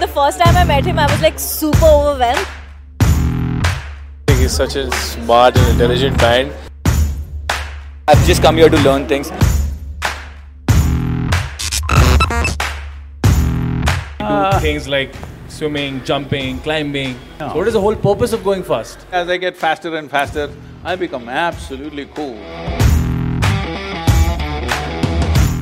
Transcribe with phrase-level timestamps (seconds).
[0.00, 2.46] The first time I met him, I was like super overwhelmed.
[4.28, 6.52] He's such a smart and intelligent man.
[8.06, 9.28] I've just come here to learn things.
[14.20, 15.12] Do things like
[15.48, 17.16] swimming, jumping, climbing.
[17.40, 19.04] So what is the whole purpose of going fast?
[19.10, 20.48] As I get faster and faster,
[20.84, 22.36] I become absolutely cool.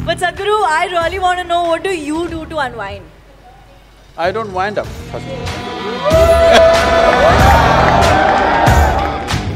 [0.05, 3.07] But Sadhguru, I really want to know what do you do to unwind?
[4.19, 5.47] I don't wind up, first of all.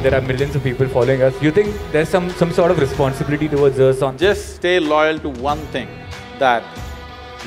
[0.02, 1.41] There are millions of people following us.
[1.42, 5.30] You think there's some, some sort of responsibility towards us on Just stay loyal to
[5.30, 5.88] one thing,
[6.38, 6.62] that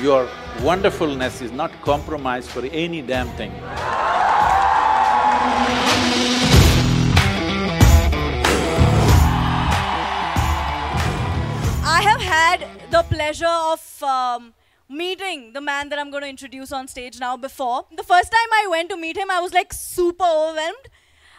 [0.00, 0.28] your
[0.62, 3.52] wonderfulness is not compromised for any damn thing.
[11.86, 14.52] I have had the pleasure of um,
[14.88, 17.86] meeting the man that I'm going to introduce on stage now before.
[17.96, 20.88] The first time I went to meet him, I was like super overwhelmed.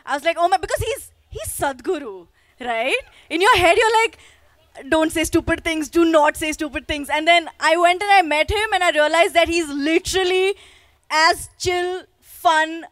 [0.06, 2.28] I was like, oh my, because he's he's Sadhguru,
[2.60, 2.96] right?
[3.30, 4.18] In your head, you're like,
[4.90, 7.10] don't say stupid things, do not say stupid things.
[7.10, 10.56] And then I went and I met him and I realized that he's literally
[11.10, 12.86] as chill, fun,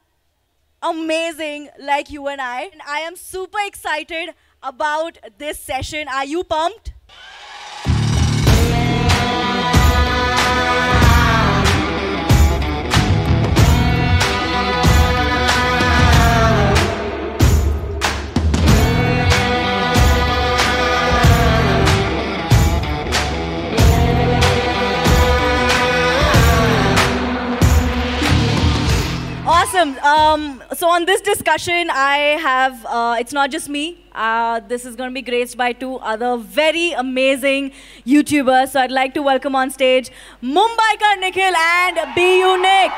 [0.81, 2.63] amazing like you and I.
[2.63, 6.07] And I am super excited about this session.
[6.07, 6.92] Are you pumped?
[29.83, 29.99] Awesome.
[29.99, 33.97] Um, so on this discussion, I have, uh, it's not just me.
[34.13, 37.73] Uh, this is going to be graced by two other very amazing
[38.05, 38.69] YouTubers.
[38.69, 40.09] So I'd like to welcome on stage
[40.41, 42.93] Mumbiker Nikhil and Be YouNick.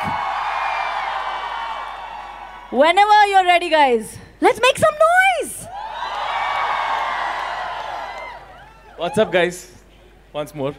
[2.72, 5.66] Whenever you're ready, guys, let's make some noise.
[8.97, 9.72] What's up, guys?
[10.34, 10.75] Once more.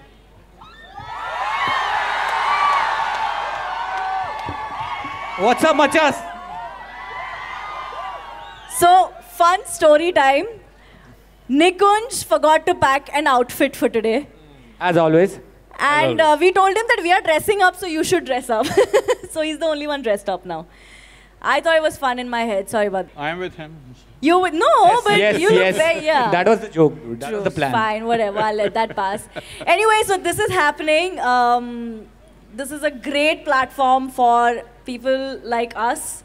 [5.39, 6.17] What's up, machas?
[8.79, 10.47] So, fun story time.
[11.51, 14.29] Nikunj forgot to pack an outfit for today.
[14.81, 15.39] As always.
[15.79, 18.65] And uh, we told him that we are dressing up, so you should dress up.
[19.31, 20.67] so he's the only one dressed up now.
[21.43, 22.71] I thought it was fun in my head.
[22.71, 23.21] Sorry about that.
[23.21, 23.77] I'm with him.
[24.23, 25.75] You would no, but yes, you yes.
[25.75, 26.31] look very yeah.
[26.31, 26.95] That was the joke.
[27.21, 27.73] That True, was the plan.
[27.73, 28.39] Fine, whatever.
[28.39, 29.29] I'll let that pass.
[29.67, 31.21] Anyway, so this is happening.
[31.21, 32.07] Um,
[32.57, 36.25] this is a great platform for people like us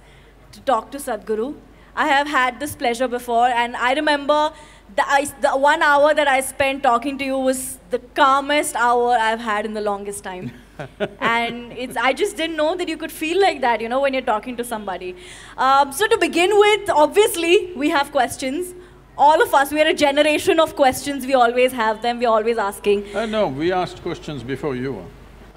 [0.54, 1.56] to talk to Sadhguru.
[1.94, 4.54] I have had this pleasure before, and I remember
[4.96, 9.18] the, I, the one hour that I spent talking to you was the calmest hour
[9.20, 10.54] I've had in the longest time.
[11.20, 14.14] and it's, I just didn't know that you could feel like that, you know, when
[14.14, 15.16] you're talking to somebody.
[15.58, 18.74] Um, so to begin with, obviously, we have questions.
[19.18, 21.26] All of us, we are a generation of questions.
[21.26, 22.20] We always have them.
[22.20, 23.14] We're always asking.
[23.14, 25.06] Uh, no, we asked questions before you.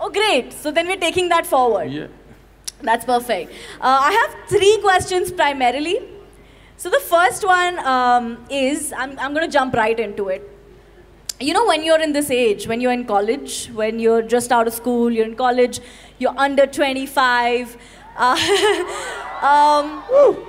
[0.04, 0.52] Oh, great.
[0.52, 1.90] So then we're taking that forward.
[1.90, 2.08] Yeah.
[2.82, 3.52] That's perfect.
[3.80, 5.98] Uh, I have three questions primarily.
[6.76, 10.50] So the first one um, is I'm, I'm going to jump right into it.
[11.40, 14.66] You know, when you're in this age, when you're in college, when you're just out
[14.66, 15.80] of school, you're in college,
[16.18, 17.78] you're under 25,
[18.18, 18.36] uh,
[19.40, 20.04] um,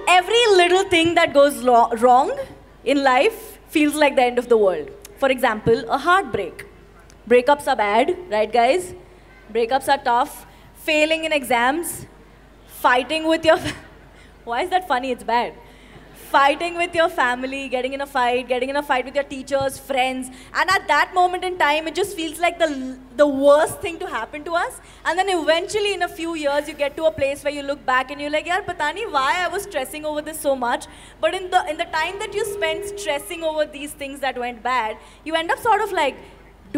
[0.10, 2.38] every little thing that goes lo- wrong
[2.84, 4.92] in life feels like the end of the world.
[5.18, 6.66] For example, a heartbreak.
[7.30, 8.94] Breakups are bad, right, guys?
[9.52, 10.46] Breakups are tough.
[10.76, 12.06] Failing in exams,
[12.68, 13.58] fighting with your.
[14.44, 15.12] Why is that funny?
[15.12, 15.54] It's bad.
[16.30, 19.78] Fighting with your family, getting in a fight, getting in a fight with your teachers,
[19.78, 23.98] friends, and at that moment in time, it just feels like the the worst thing
[24.00, 24.82] to happen to us.
[25.06, 27.86] And then eventually, in a few years, you get to a place where you look
[27.86, 30.88] back and you're like, "Yeah, patani, why I was stressing over this so much?"
[31.22, 34.64] But in the in the time that you spent stressing over these things that went
[34.64, 36.24] bad, you end up sort of like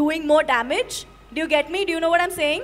[0.01, 1.05] doing more damage.
[1.33, 1.85] Do you get me?
[1.85, 2.63] Do you know what I'm saying?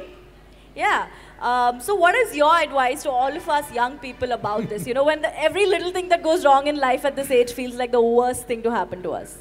[0.75, 1.07] Yeah.
[1.41, 4.87] Um, so, what is your advice to all of us young people about this?
[4.87, 7.51] You know, when the, every little thing that goes wrong in life at this age
[7.51, 9.39] feels like the worst thing to happen to us.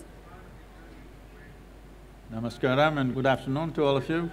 [2.35, 4.31] Namaskaram and good afternoon to all of you.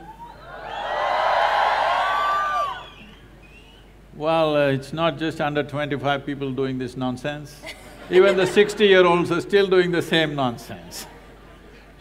[4.15, 7.61] Well, uh, it's not just under twenty-five people doing this nonsense.
[8.09, 11.05] Even the sixty-year-olds are still doing the same nonsense.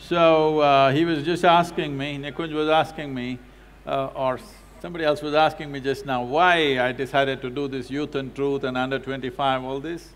[0.09, 3.39] So, uh, he was just asking me, Nikunj was asking me,
[3.87, 4.41] uh, or
[4.81, 8.35] somebody else was asking me just now, why I decided to do this youth and
[8.35, 10.09] truth and under twenty-five, all this.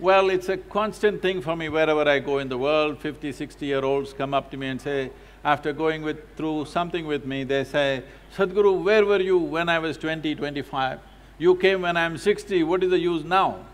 [0.00, 3.66] Well, it's a constant thing for me wherever I go in the world, 50, 60
[3.66, 5.12] year olds come up to me and say,
[5.44, 6.36] after going with…
[6.36, 8.02] through something with me, they say,
[8.36, 10.98] Sadhguru, where were you when I was 20, 25?
[11.38, 13.64] You came when I'm sixty, what is the use now?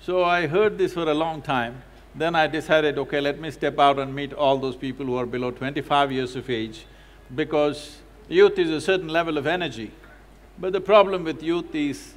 [0.00, 1.82] So I heard this for a long time.
[2.16, 5.26] Then I decided, okay, let me step out and meet all those people who are
[5.26, 6.86] below twenty-five years of age,
[7.34, 7.98] because
[8.28, 9.90] youth is a certain level of energy.
[10.58, 12.14] But the problem with youth is,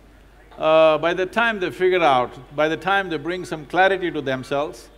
[0.57, 4.21] uh, by the time they figure out, by the time they bring some clarity to
[4.21, 4.89] themselves,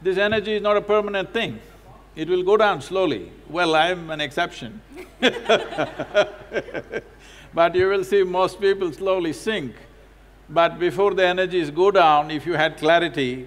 [0.00, 1.58] this energy is not a permanent thing.
[2.14, 3.32] It will go down slowly.
[3.48, 4.80] Well, I'm an exception
[7.54, 9.74] But you will see most people slowly sink.
[10.48, 13.46] But before the energies go down, if you had clarity,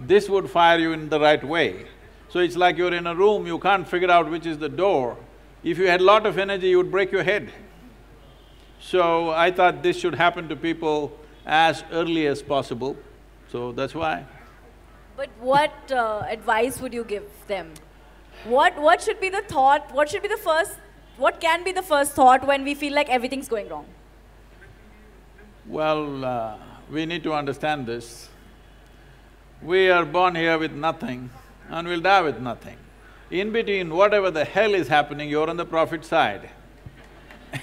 [0.00, 1.86] this would fire you in the right way.
[2.28, 5.16] So it's like you're in a room, you can't figure out which is the door.
[5.62, 7.52] If you had lot of energy, you would break your head.
[8.80, 11.12] So I thought this should happen to people
[11.44, 12.96] as early as possible,
[13.50, 14.24] so that's why.
[15.16, 17.74] But what uh, advice would you give them?
[18.44, 19.92] What what should be the thought?
[19.92, 20.78] What should be the first?
[21.18, 23.84] What can be the first thought when we feel like everything's going wrong?
[25.66, 26.56] Well, uh,
[26.90, 28.29] we need to understand this.
[29.62, 31.30] We are born here with nothing
[31.68, 32.76] and we'll die with nothing.
[33.30, 36.48] In between, whatever the hell is happening, you're on the profit side.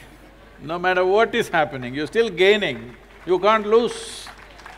[0.61, 2.95] no matter what is happening, you're still gaining,
[3.25, 4.27] you can't lose.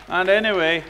[0.07, 0.83] And anyway,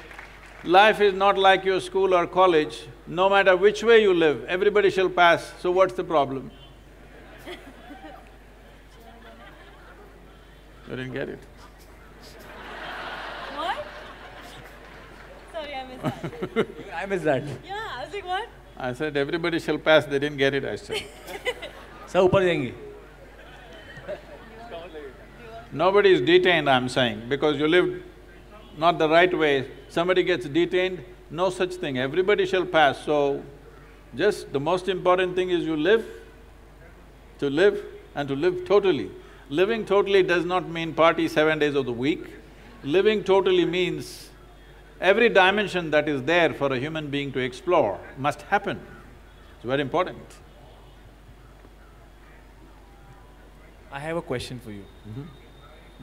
[0.63, 4.89] life is not like your school or college, no matter which way you live, everybody
[4.91, 6.51] shall pass, so what's the problem?
[10.89, 11.39] You didn't get it?
[13.55, 13.85] What?
[15.53, 15.73] Sorry,
[16.03, 17.43] I missed that.
[17.65, 18.49] Yeah, I was like, what?
[18.77, 21.03] I said, everybody shall pass, they didn't get it, I said.
[22.07, 22.27] so.
[22.27, 22.73] upar jayengi.
[25.71, 28.03] Nobody is detained, I'm saying, because you lived
[28.77, 33.43] not the right way, somebody gets detained, no such thing, everybody shall pass, so
[34.15, 36.05] just the most important thing is you live,
[37.39, 37.83] to live
[38.15, 39.11] and to live totally.
[39.49, 42.25] Living totally does not mean party seven days of the week.
[42.83, 44.28] Living totally means
[45.01, 48.79] every dimension that is there for a human being to explore must happen.
[49.57, 50.19] It's very important.
[53.91, 54.85] I have a question for you.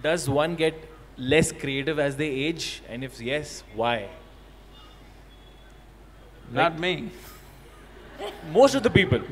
[0.02, 0.75] Does one get
[1.16, 2.82] less creative as they age?
[2.88, 4.08] And if yes, why?
[6.52, 7.10] Not me.
[8.52, 9.20] Most of the people.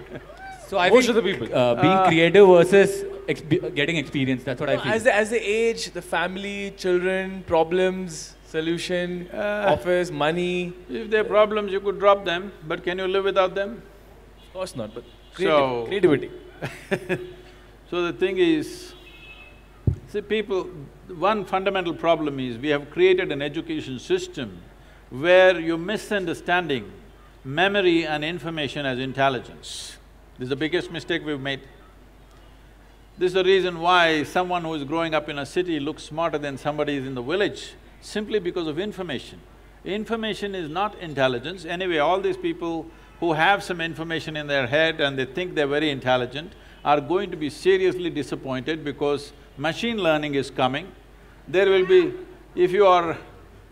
[0.67, 1.55] So I Most think, of the people.
[1.55, 4.93] uh, being creative versus exp- getting experience, that's what I feel.
[4.95, 10.73] As they, as they age, the family, children, problems, solution, Uh, office, money.
[10.89, 13.83] If there are problems, you could drop them, but can you live without them?
[14.47, 15.05] Of course not, but
[15.37, 16.31] So- creativity.
[17.91, 18.93] So the thing is,
[20.09, 20.69] see people,
[21.17, 24.59] one fundamental problem is we have created an education system
[25.11, 26.91] where you're misunderstanding
[27.45, 29.99] memory and information as intelligence.
[30.39, 31.61] This is the biggest mistake we've made.
[33.19, 36.39] This is the reason why someone who is growing up in a city looks smarter
[36.39, 39.41] than somebody is in the village, simply because of information.
[39.85, 41.65] Information is not intelligence.
[41.65, 42.87] Anyway, all these people
[43.21, 46.53] who have some information in their head and they think they're very intelligent
[46.85, 50.91] are going to be seriously disappointed because machine learning is coming.
[51.49, 52.13] There will be…
[52.55, 53.17] if you are…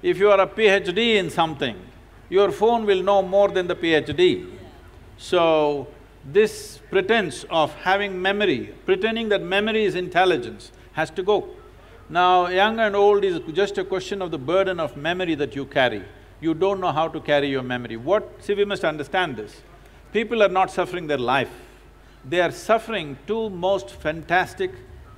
[0.02, 1.76] if you are a PhD in something,
[2.28, 4.50] your phone will know more than the PhD.
[5.18, 5.88] So,
[6.24, 11.48] this pretense of having memory, pretending that memory is intelligence, has to go.
[12.12, 15.64] Now, young and old is just a question of the burden of memory that you
[15.64, 16.04] carry.
[16.42, 17.96] You don't know how to carry your memory.
[17.96, 18.28] What…
[18.38, 19.62] see, we must understand this.
[20.12, 21.48] People are not suffering their life.
[22.22, 24.72] They are suffering two most fantastic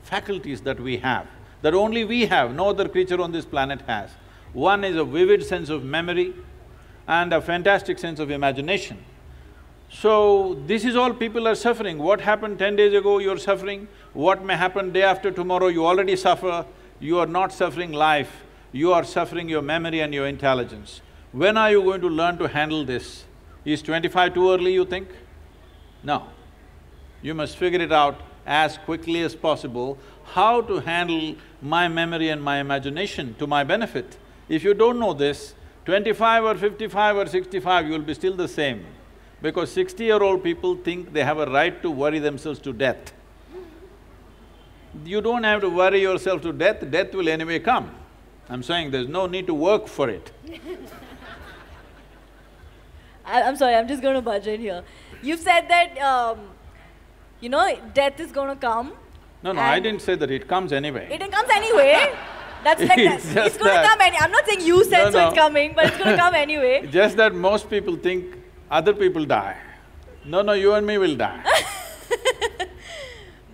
[0.05, 1.27] faculties that we have,
[1.63, 4.11] that only we have, no other creature on this planet has.
[4.53, 6.33] One is a vivid sense of memory
[7.09, 8.99] and a fantastic sense of imagination.
[9.91, 11.99] So, this is all people are suffering.
[11.99, 13.89] What happened ten days ago, you're suffering.
[14.13, 16.65] What may happen day after tomorrow, you already suffer.
[17.01, 21.01] You are not suffering life, you are suffering your memory and your intelligence.
[21.33, 23.25] When are you going to learn to handle this?
[23.65, 25.09] Is twenty-five too early, you think?
[26.03, 26.25] No.
[27.23, 32.43] You must figure it out as quickly as possible, how to handle my memory and
[32.43, 34.19] my imagination to my benefit.
[34.51, 35.55] If you don't know this,
[35.87, 38.85] twenty-five or fifty-five or sixty-five, you'll be still the same.
[39.41, 43.14] Because sixty-year-old people think they have a right to worry themselves to death.
[45.05, 47.91] You don't have to worry yourself to death, death will anyway come.
[48.49, 50.31] I'm saying there's no need to work for it.
[53.25, 54.85] I, I'm sorry, I'm just going to budge in here.
[55.23, 56.39] You've said that, um,
[57.41, 58.93] you know, death is going to come.
[59.43, 61.09] No, no, I didn't say that, it comes anyway.
[61.11, 62.15] It comes anyway.
[62.63, 63.17] That's like that.
[63.17, 64.19] It's It's, going to come anyway.
[64.21, 66.87] I'm not saying you said No, so it's coming, but it's going to come anyway.
[66.91, 68.37] Just that most people think
[68.71, 69.57] other people die.
[70.25, 71.45] No, no, you and me will die.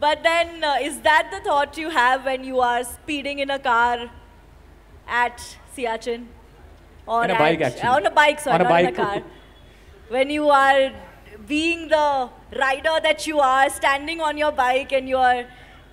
[0.00, 3.58] But then, uh, is that the thought you have when you are speeding in a
[3.58, 4.10] car
[5.06, 5.42] at
[5.76, 6.26] Siachen?
[7.06, 7.88] Or On a at- bike, actually.
[7.88, 9.22] On a bike, sorry, On a not in a car.
[10.08, 10.90] when you are
[11.46, 12.28] being the
[12.58, 15.44] rider that you are, standing on your bike and you are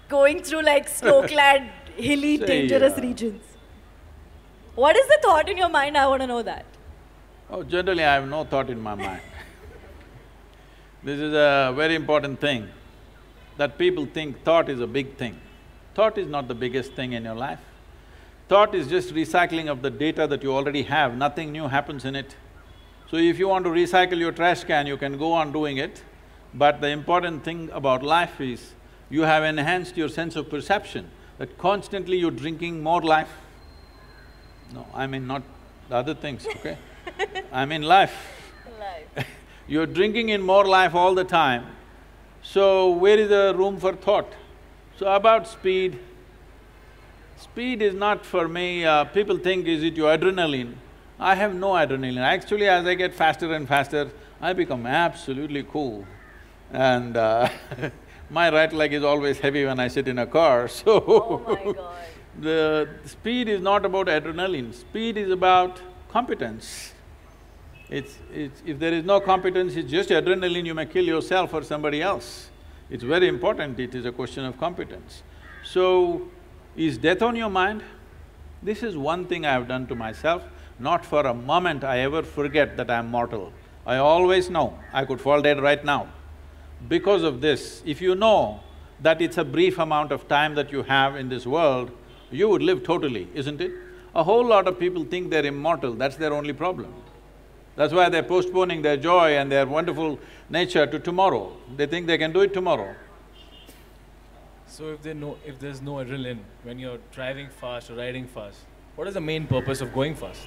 [0.08, 3.44] going through like snow-clad, hilly, Say, dangerous uh, regions.
[4.76, 5.98] What is the thought in your mind?
[5.98, 6.66] I want to know that.
[7.50, 9.22] Oh, generally I have no thought in my mind.
[11.04, 12.68] This is a very important thing,
[13.58, 15.40] that people think thought is a big thing.
[15.96, 17.60] Thought is not the biggest thing in your life.
[18.48, 22.16] Thought is just recycling of the data that you already have, nothing new happens in
[22.16, 22.36] it.
[23.10, 26.04] So if you want to recycle your trash can, you can go on doing it,
[26.54, 28.74] but the important thing about life is
[29.10, 33.30] you have enhanced your sense of perception, that constantly you're drinking more life.
[34.74, 35.44] No, I mean not
[35.90, 36.78] the other things, okay?
[37.52, 38.16] I mean life.
[38.80, 39.28] Life.
[39.68, 41.66] You're drinking in more life all the time,
[42.54, 44.32] so where is the room for thought?
[44.98, 46.00] So about speed,
[47.38, 50.76] speed is not for me, uh, people think is it your adrenaline?
[51.20, 52.20] I have no adrenaline.
[52.20, 56.06] Actually, as I get faster and faster, I become absolutely cool.
[56.72, 57.50] And uh,
[58.30, 61.74] my right leg is always heavy when I sit in a car, so Oh my
[61.74, 61.96] God.
[62.40, 66.94] the speed is not about adrenaline, speed is about competence.
[67.90, 68.18] It's…
[68.34, 68.62] it's…
[68.66, 72.50] if there is no competence, it's just adrenaline, you may kill yourself or somebody else.
[72.90, 75.24] It's very important, it is a question of competence.
[75.64, 76.30] So,
[76.76, 77.84] is death on your mind?
[78.64, 80.44] This is one thing I have done to myself,
[80.80, 83.52] not for a moment I ever forget that I am mortal.
[83.86, 86.08] I always know I could fall dead right now.
[86.88, 88.62] Because of this, if you know
[89.02, 91.92] that it's a brief amount of time that you have in this world,
[92.32, 93.72] you would live totally, isn't it?
[94.16, 96.94] A whole lot of people think they're immortal, that's their only problem.
[97.78, 100.20] That's why they're postponing their joy and their wonderful
[100.50, 101.56] nature to tomorrow.
[101.78, 102.96] They think they can do it tomorrow.
[104.68, 108.58] So if there no, if there's no adrenaline when you're driving fast or riding fast,
[108.96, 110.42] what is the main purpose of going fast?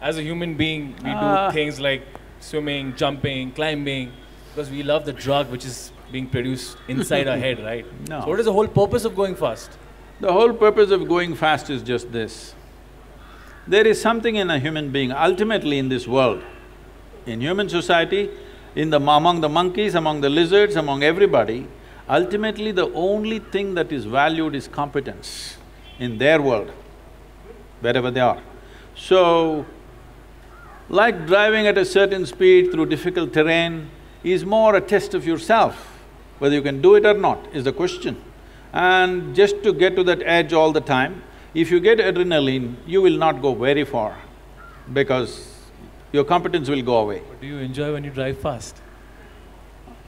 [0.00, 1.48] As a human being, we Ah.
[1.48, 2.02] do things like
[2.40, 4.12] swimming, jumping, climbing,
[4.54, 7.86] because we love the drug which is being produced inside our head, right?
[8.08, 8.20] No.
[8.20, 9.78] So what is the whole purpose of going fast?
[10.20, 12.54] The whole purpose of going fast is just this.
[13.66, 16.42] There is something in a human being, ultimately in this world,
[17.26, 18.30] in human society,
[18.74, 18.96] in the…
[18.96, 21.66] among the monkeys, among the lizards, among everybody,
[22.08, 25.56] ultimately the only thing that is valued is competence
[25.98, 26.70] in their world,
[27.80, 28.40] wherever they are.
[28.94, 29.66] So,
[30.88, 33.90] like driving at a certain speed through difficult terrain
[34.22, 35.98] is more a test of yourself.
[36.38, 38.22] Whether you can do it or not is the question.
[38.72, 41.22] And just to get to that edge all the time,
[41.54, 44.18] if you get adrenaline, you will not go very far
[44.92, 45.55] because
[46.12, 47.18] your competence will go away.
[47.20, 48.76] What do you enjoy when you drive fast?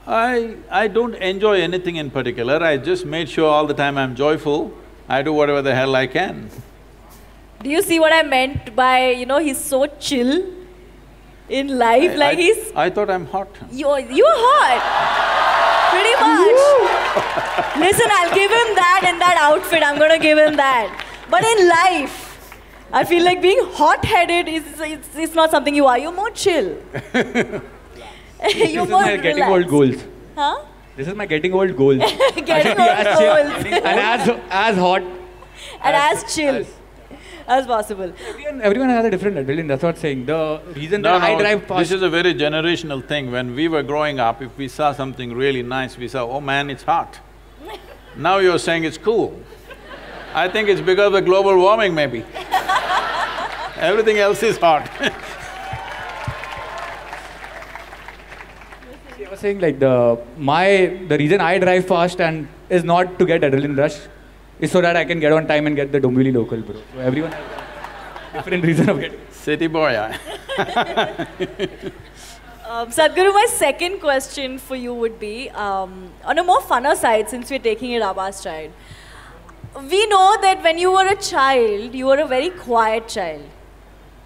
[0.07, 0.55] I…
[0.69, 4.71] I don't enjoy anything in particular, I just made sure all the time I'm joyful,
[5.07, 6.49] I do whatever the hell I can.
[7.61, 10.45] Do you see what I meant by, you know, he's so chill
[11.49, 12.71] in life, I- like I- he's…
[12.75, 13.49] I thought I'm hot.
[13.71, 14.81] You're, you're hot.
[15.91, 17.85] Pretty much.
[17.85, 19.81] Listen, I'll give him that in that outfit.
[19.83, 20.87] I'm gonna give him that.
[21.29, 22.28] But in life,
[22.91, 25.97] I feel like being hot-headed is it's, it's not something you are.
[25.97, 26.77] You're more chill.
[27.13, 27.61] You're
[28.41, 29.69] this is more my getting old relaxed.
[29.69, 30.03] goals.
[30.35, 30.65] Huh?
[30.95, 31.97] This is my getting old goals.
[32.35, 33.65] Getting be as chill- old goals.
[33.65, 35.01] and as as hot.
[35.01, 36.73] and as chill as-
[37.47, 38.11] as possible.
[38.27, 39.67] Everyone, everyone has a different adrenaline.
[39.67, 40.25] That's what I'm saying.
[40.27, 41.79] The reason No, that I no, drive fast.
[41.79, 43.31] this is a very generational thing.
[43.31, 46.69] When we were growing up, if we saw something really nice, we saw, oh man,
[46.69, 47.19] it's hot.
[48.15, 49.39] Now you're saying it's cool.
[50.33, 52.23] I think it's because of the global warming maybe.
[53.77, 54.89] Everything else is hot
[59.29, 63.25] I was saying like the my the reason I drive fast and is not to
[63.25, 63.97] get adrenaline rush,
[64.59, 66.81] is so that I can get on time and get the Dombivli local, bro.
[66.93, 67.43] So everyone has
[68.33, 69.19] a different reason of getting.
[69.29, 71.27] City boy, I…
[72.69, 77.27] Um, Sadhguru, my second question for you would be um, on a more funner side,
[77.27, 78.71] since we're taking it Abba's child.
[79.75, 83.43] We know that when you were a child, you were a very quiet child.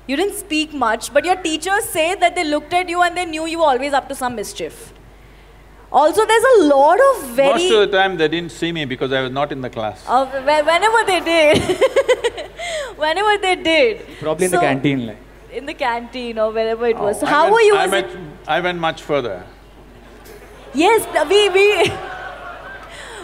[0.07, 3.25] You didn't speak much, but your teachers say that they looked at you and they
[3.25, 4.93] knew you were always up to some mischief.
[5.91, 7.49] Also, there's a lot of very.
[7.49, 10.03] Most of the time they didn't see me because I was not in the class.
[10.07, 11.61] Uh, whenever they did,
[12.97, 14.05] whenever they did.
[14.19, 15.17] Probably in the canteen, like.
[15.51, 17.19] In the canteen or wherever it was.
[17.19, 19.45] So how went- were you I as a went, I went much further.
[20.73, 21.83] Yes, we, we,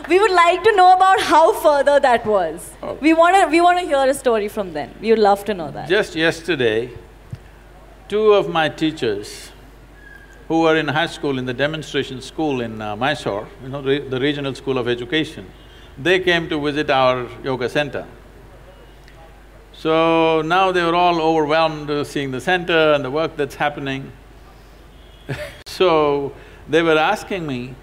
[0.10, 2.72] we would like to know about how further that was.
[2.82, 2.94] Oh.
[2.96, 4.94] We want to we want to hear a story from then.
[5.00, 5.88] We would love to know that.
[5.88, 6.90] Just yesterday,
[8.08, 9.52] two of my teachers
[10.48, 14.00] who were in high school, in the demonstration school in uh, Mysore, you know, re
[14.00, 15.46] the regional school of education,
[15.98, 18.06] they came to visit our yoga center.
[19.74, 24.12] So now they were all overwhelmed seeing the center and the work that's happening.
[25.68, 26.34] so
[26.68, 27.76] they were asking me,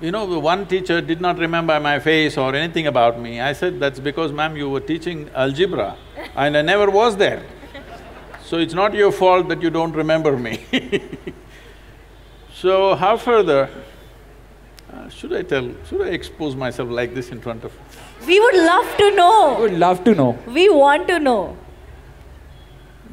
[0.00, 3.40] you know, one teacher did not remember my face or anything about me.
[3.40, 5.96] I said, that's because ma'am, you were teaching algebra
[6.36, 7.44] and I never was there.
[8.44, 10.64] So it's not your fault that you don't remember me
[12.54, 13.70] So how further,
[14.92, 17.72] uh, should I tell, should I expose myself like this in front of…
[18.26, 19.56] We would love to I know.
[19.60, 20.36] would love to know.
[20.44, 21.56] We want to know.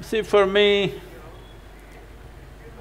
[0.02, 1.00] See, for me,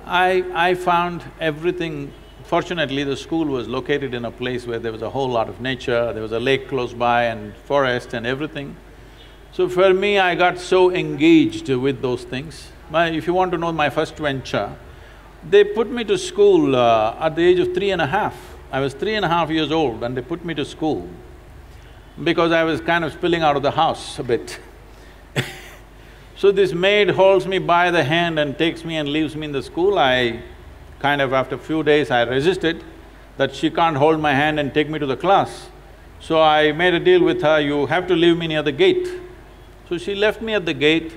[0.07, 0.45] I…
[0.55, 2.13] I found everything…
[2.45, 5.61] Fortunately, the school was located in a place where there was a whole lot of
[5.63, 8.77] nature, there was a lake close by and forest and everything.
[9.53, 12.71] So for me, I got so engaged with those things.
[12.91, 13.09] My…
[13.09, 14.77] if you want to know my first venture,
[15.49, 18.37] they put me to school uh, at the age of three and a half.
[18.71, 21.09] I was three and a half years old and they put me to school
[22.23, 24.61] because I was kind of spilling out of the house a bit.
[26.37, 29.53] So this maid holds me by the hand and takes me and leaves me in
[29.53, 29.99] the school.
[29.99, 30.43] I
[31.05, 32.83] kind of after few days I resisted
[33.37, 35.69] that she can't hold my hand and take me to the class.
[36.19, 39.09] So I made a deal with her, you have to leave me near the gate.
[39.89, 41.13] So she left me at the gate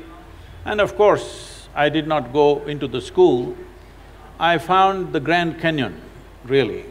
[0.65, 3.55] and of course, I did not go into the school.
[4.37, 6.01] I found the Grand Canyon,
[6.43, 6.83] really.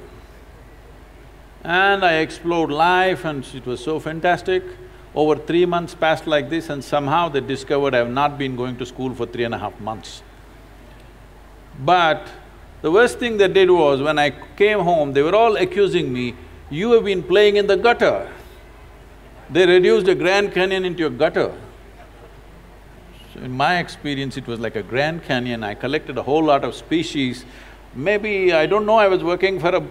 [1.65, 4.63] And I explored life and it was so fantastic.
[5.15, 8.79] Over three months passed like this and somehow they discovered I have not been going
[8.79, 10.23] to school for three and a half months.
[11.79, 12.27] But
[12.83, 16.35] the worst thing they did was, when I came home, they were all accusing me,
[16.71, 18.31] you have been playing in the gutter.
[19.51, 21.53] They reduced a Grand Canyon into a gutter.
[23.33, 26.65] So in my experience, it was like a Grand Canyon, I collected a whole lot
[26.65, 27.45] of species.
[27.95, 29.83] Maybe, I don't know, I was working for a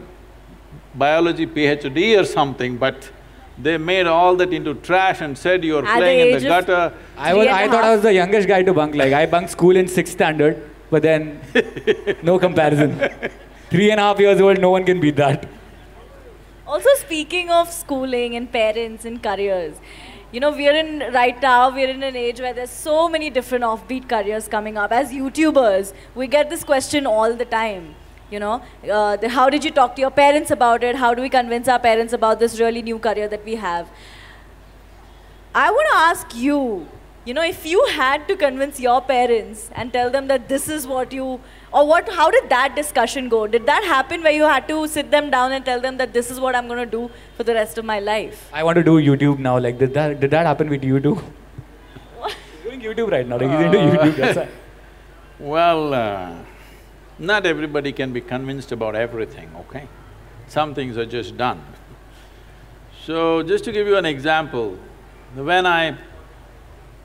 [0.93, 3.09] biology PhD or something, but
[3.57, 6.47] they made all that into trash and said you are At the playing in the
[6.47, 6.93] gutter.
[7.17, 7.43] I was…
[7.43, 9.51] Three and I a thought I was the youngest guy to bunk, like I bunked
[9.51, 11.41] school in sixth standard, but then
[12.23, 12.99] no comparison.
[13.69, 15.47] Three and a half years old, no one can beat that.
[16.67, 19.75] Also, speaking of schooling and parents and careers,
[20.31, 23.63] you know, we're in right now, we're in an age where there's so many different
[23.63, 24.91] offbeat careers coming up.
[24.91, 27.95] As YouTubers, we get this question all the time.
[28.31, 30.95] You know, uh, the, how did you talk to your parents about it?
[30.95, 33.87] How do we convince our parents about this really new career that we have?
[35.53, 36.87] I want to ask you,
[37.25, 40.85] you know, if you had to convince your parents and tell them that this is
[40.85, 41.39] what you,
[41.73, 43.47] or what, how did that discussion go?
[43.47, 46.29] Did that happen where you had to sit them down and tell them that this
[46.29, 48.47] is what I'm going to do for the rest of my life?
[48.53, 50.19] I want to do YouTube now, like did that…
[50.19, 51.15] did that happen with you too?
[52.25, 54.49] He's doing YouTube right now, like he's into YouTube, that's why.
[55.39, 56.35] Well, uh,
[57.17, 59.87] not everybody can be convinced about everything, okay?
[60.47, 61.63] Some things are just done.
[63.03, 64.77] So, just to give you an example,
[65.33, 65.97] when I…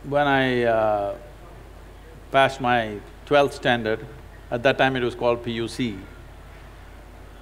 [0.05, 1.15] when I uh,
[2.31, 4.07] passed my twelfth standard,
[4.51, 5.99] at that time it was called PUC,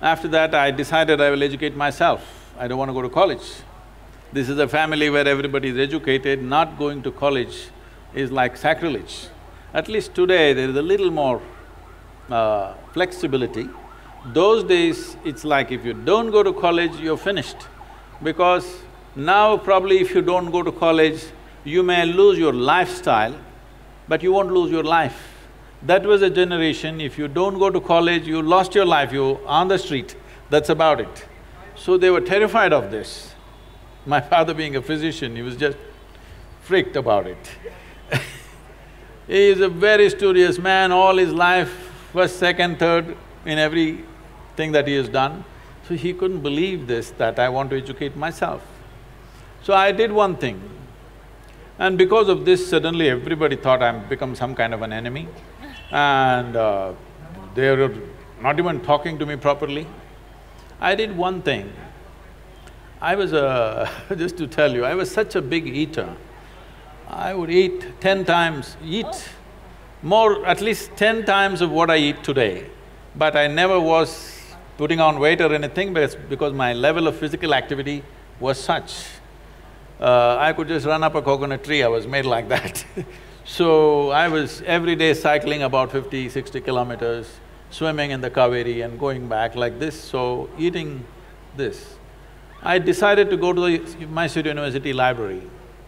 [0.01, 2.23] after that I decided I will educate myself,
[2.59, 3.47] I don't want to go to college.
[4.33, 7.69] This is a family where everybody is educated, not going to college
[8.15, 9.29] is like sacrilege.
[9.73, 11.41] At least today there is a little more
[12.31, 13.69] uh, flexibility.
[14.27, 17.57] Those days, it's like if you don't go to college, you're finished.
[18.23, 18.83] Because
[19.17, 21.25] now probably if you don't go to college,
[21.69, 23.35] you may lose your lifestyle,
[24.09, 25.35] but you won't lose your life.
[25.83, 29.39] That was a generation, if you don't go to college, you lost your life, you
[29.47, 30.17] on the street,
[30.51, 31.27] that's about it.
[31.77, 33.35] So they were terrified of this.
[34.07, 35.79] My father being a physician, he was just
[36.63, 37.51] freaked about it.
[39.29, 41.69] He is a very studious man, all his life,
[42.15, 45.45] first, second, third in everything that he has done.
[45.87, 48.67] So he couldn't believe this, that I want to educate myself.
[49.63, 50.59] So I did one thing.
[51.79, 55.29] And because of this, suddenly everybody thought I'm become some kind of an enemy.
[55.93, 56.93] And uh,
[57.55, 57.95] they were
[58.43, 59.87] not even talking to me properly.
[60.81, 61.73] I did one thing.
[63.01, 63.89] I was a…
[64.17, 66.17] just to tell you, I was such a big eater.
[67.09, 69.29] I would eat ten times, eat
[70.03, 72.67] more, at least ten times of what I eat today.
[73.15, 74.41] But I never was
[74.77, 78.03] putting on weight or anything because my level of physical activity
[78.41, 79.05] was such.
[80.01, 82.85] Uh, I could just run up a coconut tree, I was made like that
[83.45, 87.31] So I was every day cycling about 50, 60 kilometers,
[87.71, 91.03] swimming in the Kaveri and going back like this, so eating
[91.57, 91.97] this.
[92.63, 95.43] I decided to go to the Mysore University library.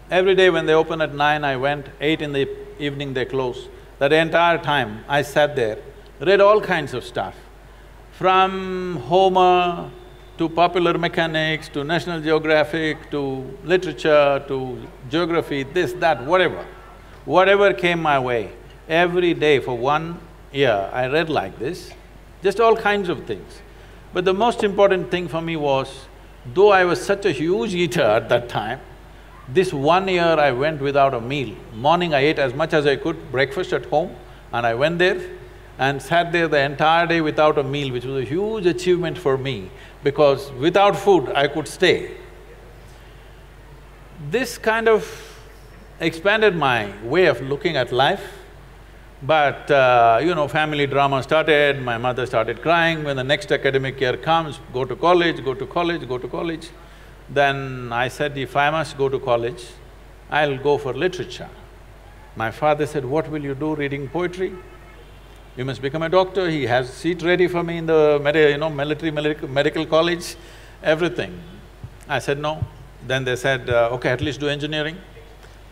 [0.09, 3.69] Every day when they open at nine, I went, eight in the evening they close.
[3.99, 5.77] That entire time, I sat there
[6.21, 7.35] read all kinds of stuff.
[8.11, 9.89] From Homer
[10.41, 13.21] to popular mechanics, to National Geographic, to
[13.63, 14.75] literature, to
[15.07, 16.65] geography, this, that, whatever.
[17.25, 18.51] Whatever came my way,
[18.89, 20.19] every day for one
[20.51, 21.91] year, I read like this,
[22.41, 23.61] just all kinds of things.
[24.13, 26.07] But the most important thing for me was,
[26.55, 28.79] though I was such a huge eater at that time,
[29.47, 31.55] this one year I went without a meal.
[31.75, 34.15] Morning I ate as much as I could, breakfast at home,
[34.51, 35.21] and I went there
[35.77, 39.37] and sat there the entire day without a meal, which was a huge achievement for
[39.37, 39.69] me
[40.03, 42.11] because without food I could stay.
[44.29, 45.05] This kind of
[45.99, 48.23] expanded my way of looking at life.
[49.23, 54.01] But, uh, you know, family drama started, my mother started crying when the next academic
[54.01, 56.69] year comes, go to college, go to college, go to college.
[57.29, 59.63] Then I said, if I must go to college,
[60.31, 61.49] I'll go for literature.
[62.35, 64.53] My father said, what will you do reading poetry?
[65.57, 68.69] You must become a doctor, he has seat ready for me in the you know,
[68.69, 70.35] military medical, medical college,
[70.81, 71.41] everything.
[72.07, 72.65] I said, no.
[73.05, 74.95] Then they said, uh, okay, at least do engineering.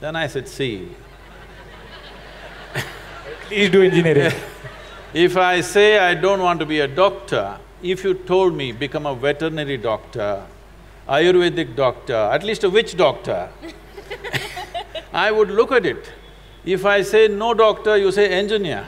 [0.02, 0.90] Then I said, see,
[3.48, 4.34] Please do engineering.
[5.14, 9.06] if I say I don't want to be a doctor, if you told me become
[9.06, 10.46] a veterinary doctor,
[11.08, 13.50] Ayurvedic doctor, at least a witch doctor,
[15.14, 16.12] I would look at it.
[16.66, 18.86] If I say no doctor, you say engineer,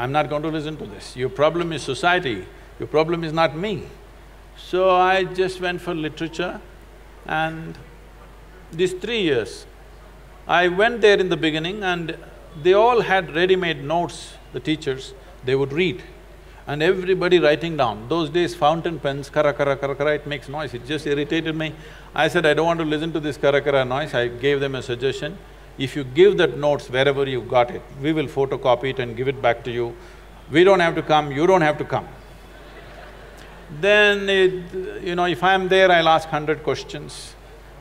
[0.00, 1.14] I'm not going to listen to this.
[1.14, 2.46] Your problem is society,
[2.78, 3.84] your problem is not me.
[4.56, 6.58] So I just went for literature
[7.26, 7.76] and
[8.72, 9.66] these three years,
[10.48, 12.16] I went there in the beginning and
[12.62, 15.12] they all had ready-made notes, the teachers,
[15.44, 16.02] they would read
[16.66, 18.08] and everybody writing down.
[18.08, 21.74] Those days fountain pens, kara kara kara kara, it makes noise, it just irritated me.
[22.14, 24.76] I said, I don't want to listen to this kara kara noise, I gave them
[24.76, 25.36] a suggestion.
[25.78, 29.28] If you give that notes wherever you got it, we will photocopy it and give
[29.28, 29.96] it back to you.
[30.50, 32.08] We don't have to come, you don't have to come.
[33.80, 37.34] Then it, you know, if I'm there, I'll ask hundred questions.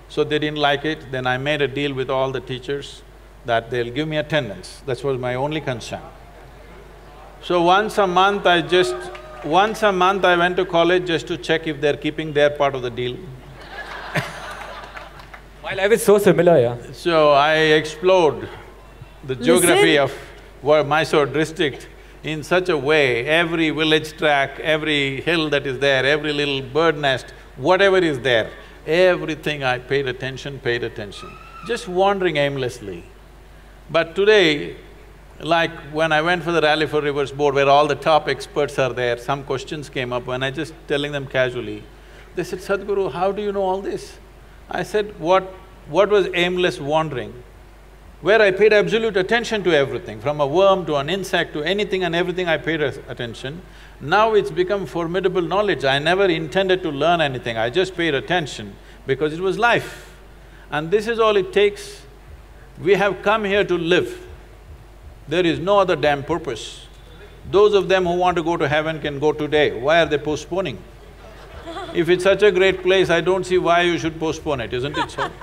[0.08, 3.04] So they didn't like it, then I made a deal with all the teachers
[3.45, 4.82] that they'll give me attendance.
[4.86, 6.02] That was my only concern.
[7.41, 8.95] So once a month I just…
[9.45, 12.75] once a month I went to college just to check if they're keeping their part
[12.75, 13.17] of the deal.
[15.69, 16.77] My life is so similar, yeah.
[16.93, 18.49] So I explored
[19.23, 20.12] the geography of
[20.63, 21.88] Wa- Mysore district
[22.23, 26.97] in such a way, every village track, every hill that is there, every little bird
[26.97, 28.49] nest, whatever is there,
[28.88, 31.29] everything I paid attention, paid attention,
[31.67, 33.03] just wandering aimlessly.
[33.91, 34.75] But today,
[35.39, 38.79] like when I went for the Rally for Rivers board where all the top experts
[38.79, 41.84] are there, some questions came up when I just telling them casually,
[42.34, 44.17] they said, Sadhguru, how do you know all this?
[44.69, 45.43] I said, what…
[45.88, 47.34] what was aimless wandering?
[48.21, 52.03] Where I paid absolute attention to everything, from a worm to an insect to anything
[52.03, 53.62] and everything I paid attention.
[54.01, 55.86] Now it's become formidable knowledge.
[55.86, 58.75] I never intended to learn anything, I just paid attention
[59.08, 60.13] because it was life.
[60.69, 62.01] And this is all it takes.
[62.82, 64.27] We have come here to live.
[65.27, 66.88] There is no other damn purpose.
[67.49, 69.79] Those of them who want to go to heaven can go today.
[69.79, 70.77] Why are they postponing?
[71.93, 74.97] If it's such a great place, I don't see why you should postpone it, isn't
[74.97, 75.30] it so?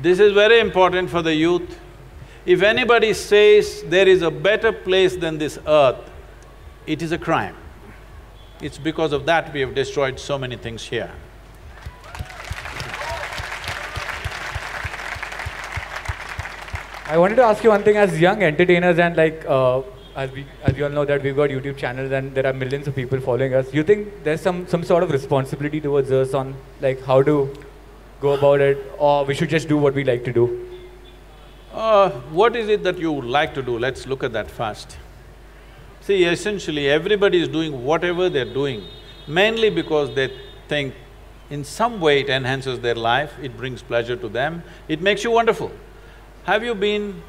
[0.00, 1.78] This is very important for the youth.
[2.44, 6.10] If anybody says there is a better place than this earth,
[6.86, 7.54] it is a crime.
[8.60, 11.10] It's because of that we have destroyed so many things here.
[17.06, 19.82] I wanted to ask you one thing as young entertainers and like, uh,
[20.14, 22.86] as we, as you all know that we've got YouTube channels and there are millions
[22.86, 23.72] of people following us.
[23.72, 27.54] You think there's some, some sort of responsibility towards us on like how to
[28.20, 30.68] go about it or we should just do what we like to do?
[31.72, 33.78] Uh, what is it that you would like to do?
[33.78, 34.98] Let's look at that first.
[36.02, 38.84] See, essentially everybody is doing whatever they're doing,
[39.26, 40.30] mainly because they
[40.68, 40.94] think
[41.48, 45.30] in some way it enhances their life, it brings pleasure to them, it makes you
[45.30, 45.70] wonderful.
[46.44, 47.22] Have you been…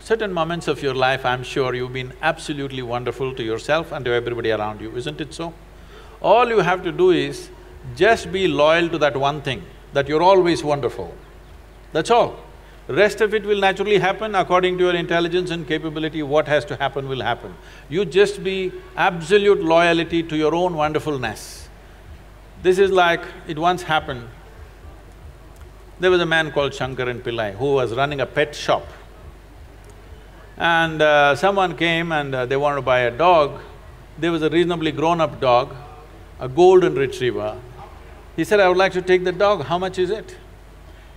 [0.00, 4.12] certain moments of your life, I'm sure you've been absolutely wonderful to yourself and to
[4.12, 5.52] everybody around you, isn't it so?
[6.20, 7.50] All you have to do is
[7.96, 11.14] just be loyal to that one thing, that you're always wonderful.
[11.92, 12.38] That's all.
[12.88, 16.76] Rest of it will naturally happen according to your intelligence and capability, what has to
[16.76, 17.54] happen will happen.
[17.90, 21.68] You just be absolute loyalty to your own wonderfulness.
[22.62, 24.26] This is like, it once happened,
[26.00, 28.86] there was a man called Shankaran Pillai who was running a pet shop.
[30.58, 33.60] And uh, someone came and uh, they wanted to buy a dog.
[34.18, 35.74] There was a reasonably grown-up dog,
[36.40, 37.60] a golden retriever.
[38.34, 40.36] He said, I would like to take the dog, how much is it?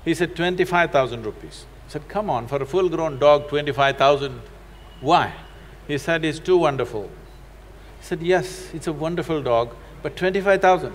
[0.05, 1.65] He said, twenty-five thousand rupees.
[1.87, 4.41] I said, come on, for a full-grown dog, twenty-five thousand,
[4.99, 5.33] why?
[5.87, 7.09] He said, it's too wonderful.
[7.99, 10.93] He said, yes, it's a wonderful dog, but twenty-five thousand,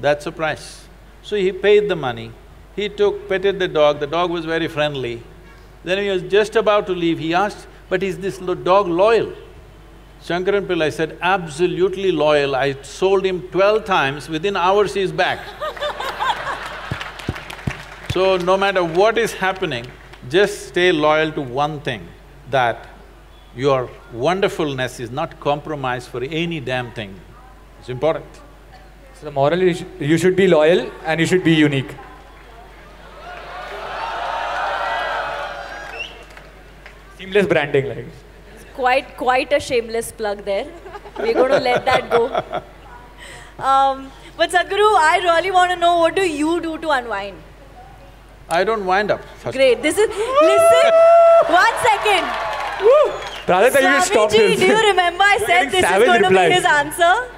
[0.00, 0.86] that's the price.
[1.22, 2.32] So he paid the money,
[2.74, 5.22] he took, petted the dog, the dog was very friendly.
[5.88, 9.32] Then he was just about to leave, he asked, but is this dog loyal?
[10.22, 15.40] Shankaran Pillai said, absolutely loyal, I sold him twelve times, within hours he's back.
[18.14, 19.86] So no matter what is happening,
[20.30, 22.08] just stay loyal to one thing,
[22.50, 22.88] that
[23.54, 27.14] your wonderfulness is not compromised for any damn thing.
[27.78, 28.26] It's important.
[29.14, 31.94] So the moral is you should be loyal and you should be unique.
[37.28, 38.06] Seamless branding, like.
[38.74, 40.66] Quite, quite a shameless plug there.
[41.18, 42.26] We're going to let that go.
[43.62, 47.36] Um, but Sadhguru, I really want to know what do you do to unwind?
[48.48, 49.56] I don't wind up first.
[49.56, 49.82] Great.
[49.82, 50.92] This is listen.
[51.50, 52.24] one second.
[53.48, 54.58] Radha, you stop this.
[54.58, 57.28] do you remember I said this is savage going to be his answer?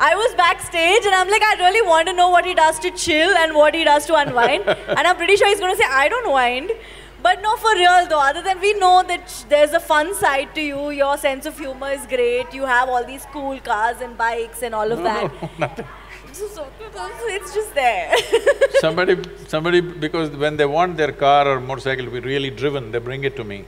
[0.00, 2.90] I was backstage and I'm like, I really want to know what he does to
[2.90, 4.62] chill and what he does to unwind.
[4.66, 6.72] and I'm pretty sure he's going to say, I don't wind.
[7.20, 10.54] But no, for real though, other than we know that sh- there's a fun side
[10.54, 14.16] to you, your sense of humor is great, you have all these cool cars and
[14.16, 15.58] bikes and all of that.
[15.58, 15.86] nothing.
[16.30, 18.14] It's just there.
[18.80, 19.16] somebody,
[19.48, 23.24] somebody, because when they want their car or motorcycle to be really driven, they bring
[23.24, 23.64] it to me.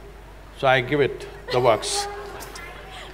[0.59, 2.07] So I give it the works.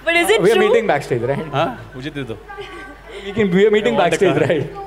[0.05, 0.67] but is it we are true?
[0.67, 1.47] meeting backstage, right?
[1.47, 1.77] Huh?
[1.95, 4.86] We can, we are meeting backstage, right?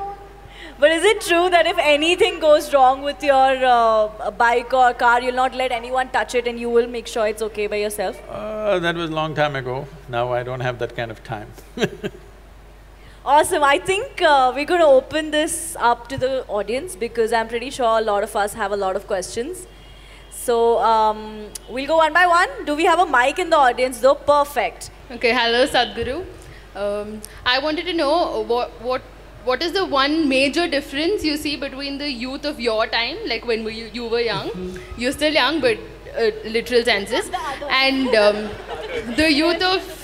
[0.81, 5.21] But is it true that if anything goes wrong with your uh, bike or car,
[5.21, 8.19] you'll not let anyone touch it and you will make sure it's okay by yourself?
[8.31, 9.87] Uh, that was a long time ago.
[10.09, 11.49] Now I don't have that kind of time.
[13.23, 13.63] Awesome.
[13.63, 17.69] I think uh, we're going to open this up to the audience because I'm pretty
[17.69, 19.67] sure a lot of us have a lot of questions.
[20.31, 22.65] So um, we'll go one by one.
[22.65, 24.15] Do we have a mic in the audience though?
[24.15, 24.91] Perfect.
[25.11, 26.25] Okay, hello Sadhguru.
[26.75, 29.03] Um, I wanted to know what, what,
[29.45, 33.47] what is the one major difference you see between the youth of your time, like
[33.47, 34.51] when we, you were young,
[34.97, 35.79] you're still young, but
[36.19, 37.31] uh, literal senses,
[37.71, 38.51] and um,
[39.17, 39.97] the youth of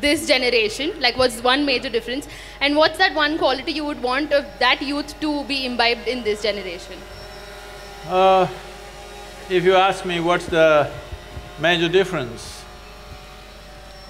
[0.00, 2.26] this generation, like what's one major difference,
[2.60, 6.22] and what's that one quality you would want of that youth to be imbibed in
[6.24, 6.98] this generation?
[8.08, 8.46] Uh,
[9.48, 10.90] if you ask me what's the
[11.60, 12.62] major difference,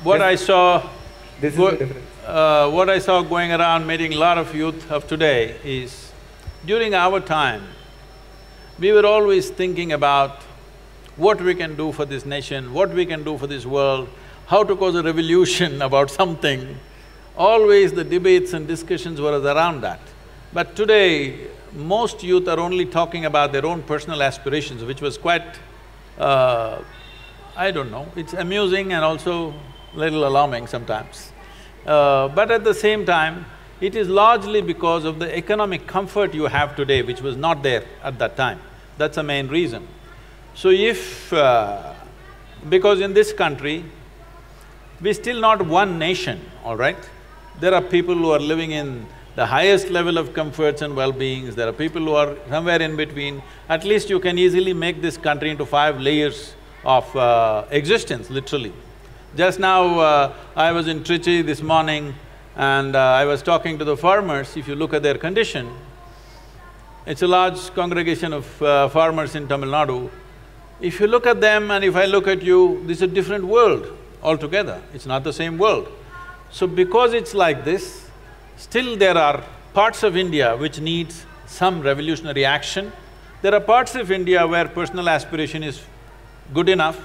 [0.03, 0.89] what I saw…
[1.41, 2.14] This is go- the difference.
[2.25, 6.11] Uh, what I saw going around meeting a lot of youth of today is,
[6.65, 7.63] during our time,
[8.79, 10.41] we were always thinking about
[11.17, 14.09] what we can do for this nation, what we can do for this world,
[14.47, 16.79] how to cause a revolution about something.
[17.37, 20.01] Always the debates and discussions were around that.
[20.51, 25.59] But today, most youth are only talking about their own personal aspirations, which was quite,
[26.17, 26.83] uh,
[27.55, 29.53] I don't know, it's amusing and also
[29.93, 31.34] little alarming sometimes.
[31.87, 33.47] Uh, but at the same time,
[33.81, 37.85] it is largely because of the economic comfort you have today, which was not there
[38.03, 38.61] at that time.
[38.97, 39.87] That's the main reason.
[40.55, 41.33] So if…
[41.33, 41.95] Uh,
[42.69, 43.85] because in this country,
[45.01, 46.97] we're still not one nation, all right?
[47.61, 51.69] There are people who are living in the highest level of comforts and well-beings, there
[51.69, 53.43] are people who are somewhere in between.
[53.69, 58.73] At least you can easily make this country into five layers of uh, existence, literally.
[59.37, 62.15] Just now, uh, I was in Trichy this morning
[62.55, 65.75] and uh, I was talking to the farmers, if you look at their condition,
[67.05, 70.09] it's a large congregation of uh, farmers in Tamil Nadu.
[70.81, 73.45] If you look at them and if I look at you, this is a different
[73.45, 73.93] world
[74.23, 75.89] altogether, it's not the same world.
[76.53, 78.09] So because it's like this,
[78.57, 79.43] still there are
[79.73, 82.93] parts of India which needs some revolutionary action.
[83.43, 85.83] There are parts of India where personal aspiration is
[86.53, 87.01] good enough.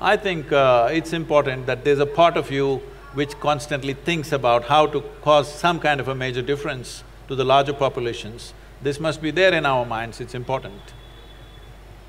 [0.00, 2.82] I think uh, it's important that there's a part of you
[3.14, 7.44] which constantly thinks about how to cause some kind of a major difference to the
[7.44, 8.52] larger populations.
[8.82, 10.80] This must be there in our minds, it's important.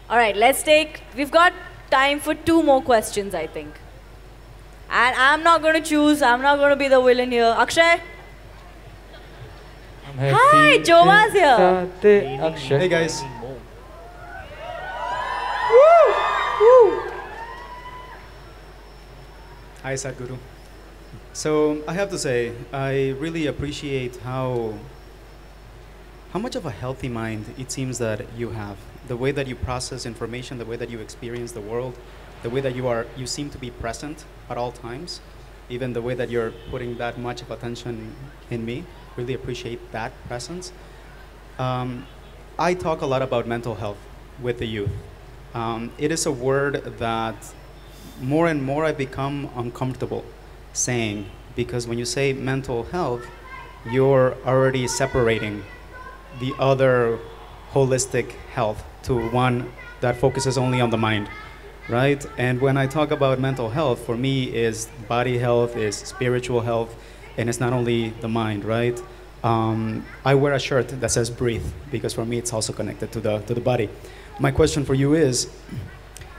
[0.10, 1.02] All right, let's take…
[1.15, 1.54] We've got
[1.89, 3.73] time for two more questions, I think.
[4.89, 7.56] And I'm not going to choose, I'm not going to be the villain here.
[7.58, 8.02] Akshay?
[10.19, 11.88] Hi, Jova's here.
[12.02, 13.23] Hey guys.
[19.88, 20.38] Hi Sadhguru.
[21.32, 24.73] So I have to say, I really appreciate how
[26.34, 28.76] how much of a healthy mind it seems that you have.
[29.08, 31.97] The way that you process information, the way that you experience the world,
[32.43, 35.21] the way that you are you seem to be present at all times,
[35.69, 38.13] even the way that you're putting that much of attention
[38.50, 38.84] in me.
[39.15, 40.73] Really appreciate that presence.
[41.58, 42.06] Um,
[42.60, 44.02] I talk a lot about mental health
[44.41, 44.91] with the youth.
[45.54, 47.54] Um, it is a word that
[48.21, 50.25] more and more I become uncomfortable
[50.73, 51.25] saying
[51.56, 53.25] because when you say mental health,
[53.89, 55.63] you're already separating
[56.39, 57.19] the other
[57.73, 61.30] holistic health to one that focuses only on the mind,
[61.89, 62.25] right?
[62.38, 66.95] And when I talk about mental health, for me is body health, is spiritual health,
[67.38, 69.01] and it's not only the mind, right?
[69.43, 73.19] Um, I wear a shirt that says breathe because for me it's also connected to
[73.19, 73.89] the, to the body.
[74.39, 75.49] My question for you is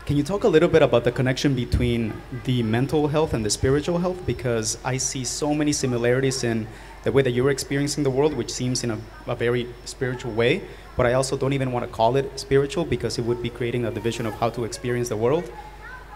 [0.09, 3.51] can you talk a little bit about the connection between the mental health and the
[3.51, 4.25] spiritual health?
[4.25, 6.67] Because I see so many similarities in
[7.03, 10.63] the way that you're experiencing the world, which seems in a, a very spiritual way,
[10.97, 13.85] but I also don't even want to call it spiritual because it would be creating
[13.85, 15.53] a division of how to experience the world.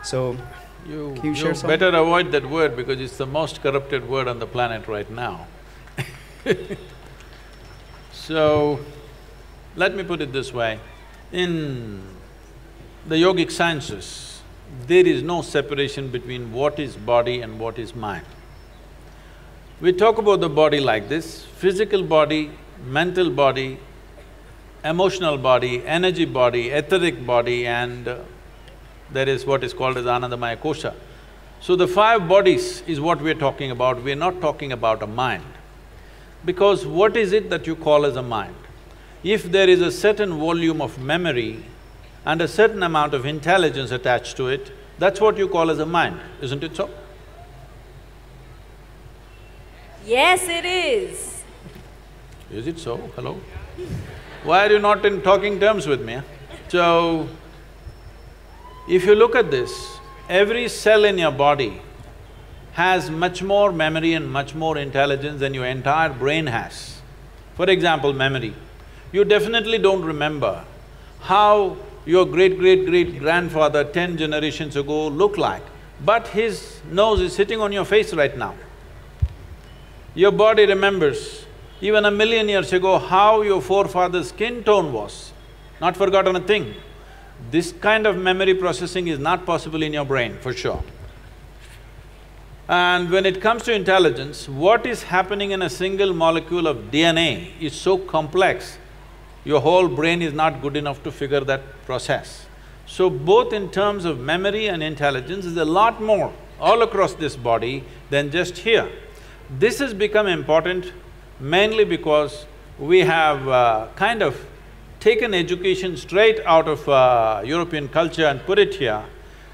[0.03, 0.39] So,
[0.89, 1.69] You, Can you share some?
[1.69, 5.47] better avoid that word because it's the most corrupted word on the planet right now.
[8.11, 8.81] so,
[9.77, 10.81] let me put it this way.
[11.31, 12.12] In
[13.07, 14.41] the yogic sciences,
[14.87, 18.25] there is no separation between what is body and what is mind.
[19.81, 22.53] We talk about the body like this, physical body,
[22.87, 23.79] mental body,
[24.85, 28.19] emotional body, energy body, etheric body and uh,
[29.11, 30.95] there is what is called as Anandamaya Kosha.
[31.61, 35.45] So the five bodies is what we're talking about, we're not talking about a mind.
[36.45, 38.55] Because what is it that you call as a mind?
[39.25, 41.65] If there is a certain volume of memory
[42.25, 45.87] and a certain amount of intelligence attached to it, that's what you call as a
[45.87, 46.89] mind, isn't it so?
[50.05, 51.43] Yes, it is.
[52.51, 52.97] Is it so?
[53.17, 53.41] Hello?
[54.45, 56.15] Why are you not in talking terms with me?
[56.15, 56.23] huh?
[56.69, 57.29] So,
[58.89, 61.81] if you look at this, every cell in your body
[62.73, 67.01] has much more memory and much more intelligence than your entire brain has.
[67.55, 68.55] For example, memory.
[69.13, 70.65] You definitely don't remember
[71.21, 75.63] how your great-great-great-grandfather ten generations ago looked like,
[76.05, 78.55] but his nose is sitting on your face right now.
[80.15, 81.47] Your body remembers
[81.81, 85.33] even a million years ago how your forefather's skin tone was,
[85.81, 86.75] not forgotten a thing.
[87.51, 90.83] This kind of memory processing is not possible in your brain, for sure.
[92.69, 97.51] And when it comes to intelligence, what is happening in a single molecule of DNA
[97.61, 98.79] is so complex,
[99.45, 102.47] your whole brain is not good enough to figure that process.
[102.87, 107.37] So both in terms of memory and intelligence is a lot more all across this
[107.37, 108.89] body than just here.
[109.59, 110.93] This has become important
[111.41, 112.47] mainly because
[112.79, 114.47] we have uh, kind of
[115.01, 119.05] taken education straight out of uh, European culture and put it here.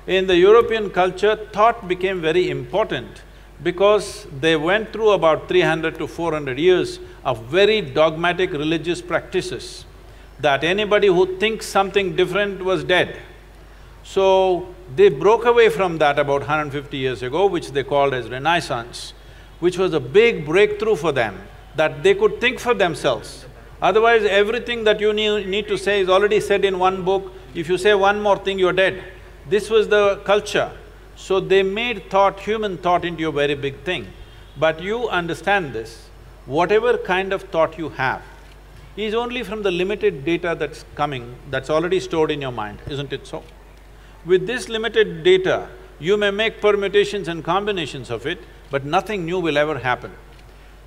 [0.06, 3.22] In the European culture, thought became very important
[3.62, 9.02] because they went through about three hundred to four hundred years of very dogmatic religious
[9.02, 9.84] practices,
[10.40, 13.18] that anybody who thinks something different was dead.
[14.04, 19.12] So, they broke away from that about 150 years ago, which they called as Renaissance,
[19.60, 21.36] which was a big breakthrough for them,
[21.76, 23.44] that they could think for themselves.
[23.82, 27.68] Otherwise, everything that you nee- need to say is already said in one book, if
[27.68, 29.04] you say one more thing, you're dead.
[29.48, 30.72] This was the culture.
[31.18, 34.06] So they made thought, human thought into a very big thing.
[34.56, 36.08] But you understand this,
[36.46, 38.22] whatever kind of thought you have
[38.96, 43.12] is only from the limited data that's coming, that's already stored in your mind, isn't
[43.12, 43.42] it so?
[44.24, 48.38] With this limited data, you may make permutations and combinations of it,
[48.70, 50.12] but nothing new will ever happen.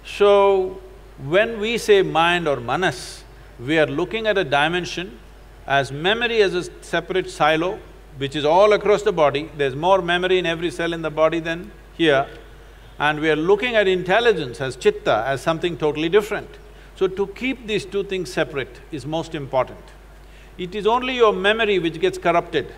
[0.06, 0.82] So,
[1.24, 3.24] when we say mind or manas,
[3.60, 5.20] we are looking at a dimension
[5.68, 7.80] as memory as a separate silo,
[8.18, 11.40] which is all across the body, there's more memory in every cell in the body
[11.40, 12.28] than here,
[13.00, 16.50] and we are looking at intelligence as chitta, as something totally different.
[16.96, 19.80] So to keep these two things separate is most important.
[20.58, 22.72] It is only your memory which gets corrupted.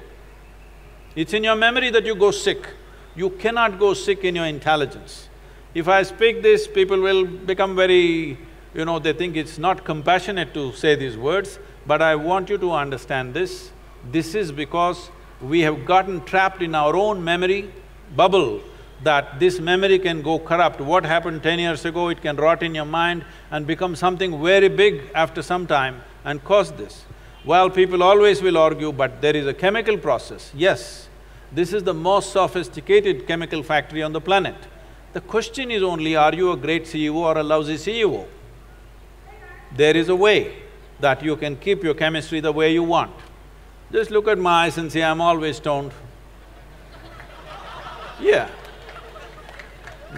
[1.15, 2.69] It's in your memory that you go sick.
[3.15, 5.27] You cannot go sick in your intelligence.
[5.75, 8.37] If I speak this, people will become very,
[8.73, 12.57] you know, they think it's not compassionate to say these words, but I want you
[12.59, 13.71] to understand this.
[14.11, 15.09] This is because
[15.41, 17.71] we have gotten trapped in our own memory
[18.15, 18.61] bubble
[19.03, 20.79] that this memory can go corrupt.
[20.79, 24.69] What happened ten years ago, it can rot in your mind and become something very
[24.69, 27.05] big after some time and cause this.
[27.45, 30.51] Well, people always will argue, but there is a chemical process.
[30.55, 31.09] Yes,
[31.51, 34.55] this is the most sophisticated chemical factory on the planet.
[35.11, 38.25] The question is only, are you a great CEO or a lousy CEO?
[39.75, 40.55] There is a way
[41.01, 43.13] that you can keep your chemistry the way you want.
[43.93, 45.91] Just look at my eyes and say, I'm always stoned.
[48.19, 48.49] Yeah.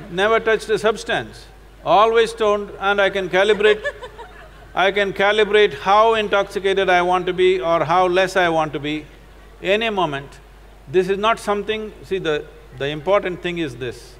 [0.09, 1.45] Never touched a substance,
[1.83, 3.83] always stoned and I can calibrate
[4.73, 8.79] I can calibrate how intoxicated I want to be or how less I want to
[8.79, 9.05] be
[9.61, 10.39] any moment.
[10.89, 11.93] This is not something…
[12.03, 12.45] see, the,
[12.77, 14.15] the important thing is this.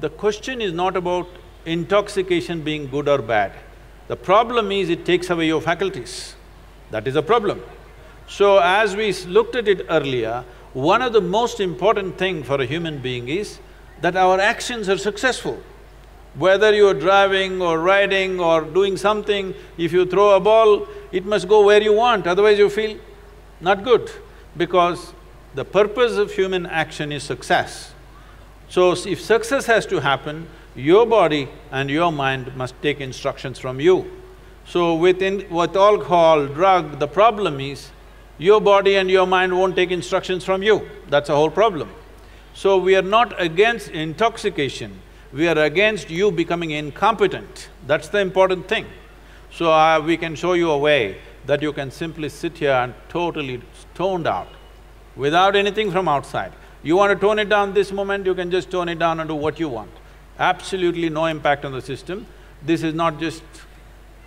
[0.00, 1.28] The question is not about
[1.64, 3.52] intoxication being good or bad.
[4.08, 6.34] The problem is it takes away your faculties.
[6.90, 7.62] That is a problem.
[8.28, 12.66] So as we looked at it earlier, one of the most important thing for a
[12.66, 13.58] human being is
[14.02, 15.60] that our actions are successful.
[16.34, 21.48] Whether you're driving or riding or doing something, if you throw a ball, it must
[21.48, 22.98] go where you want, otherwise you feel
[23.60, 24.10] not good.
[24.56, 25.14] Because
[25.54, 27.94] the purpose of human action is success.
[28.68, 33.80] So if success has to happen, your body and your mind must take instructions from
[33.80, 34.10] you.
[34.66, 35.48] So within…
[35.50, 37.90] with alcohol, drug, the problem is
[38.38, 41.90] your body and your mind won't take instructions from you, that's the whole problem.
[42.54, 45.00] So we are not against intoxication,
[45.32, 48.86] we are against you becoming incompetent, that's the important thing.
[49.50, 52.94] So uh, we can show you a way that you can simply sit here and
[53.08, 53.60] totally
[53.94, 54.48] stoned out,
[55.16, 56.52] without anything from outside.
[56.82, 59.28] You want to tone it down this moment, you can just tone it down and
[59.28, 59.90] do what you want.
[60.38, 62.26] Absolutely no impact on the system.
[62.62, 63.42] This is not just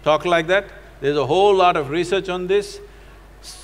[0.04, 0.66] talk like that,
[1.00, 2.80] there's a whole lot of research on this.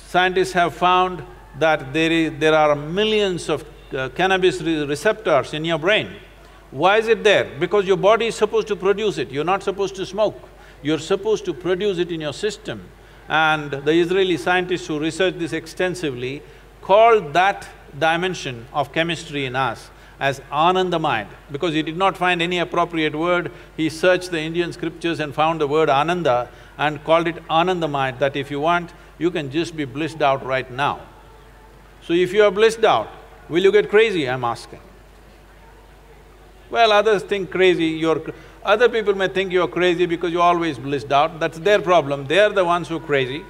[0.08, 1.22] Scientists have found
[1.58, 2.32] that there is…
[2.38, 6.08] there are millions of uh, cannabis re- receptors in your brain.
[6.70, 7.44] Why is it there?
[7.60, 10.40] Because your body is supposed to produce it, you're not supposed to smoke.
[10.82, 12.88] You're supposed to produce it in your system.
[13.28, 16.42] And the Israeli scientists who researched this extensively
[16.80, 22.60] called that dimension of chemistry in us as Anandamide, because he did not find any
[22.60, 26.48] appropriate word, he searched the Indian scriptures and found the word Ananda
[26.78, 30.70] and called it Anandamide, that if you want, you can just be blissed out right
[30.70, 31.00] now.
[32.02, 33.08] So if you are blissed out,
[33.48, 34.80] will you get crazy, I'm asking?
[36.70, 38.22] Well, others think crazy, you're…
[38.64, 42.50] other people may think you're crazy because you're always blissed out, that's their problem, they're
[42.50, 43.44] the ones who are crazy.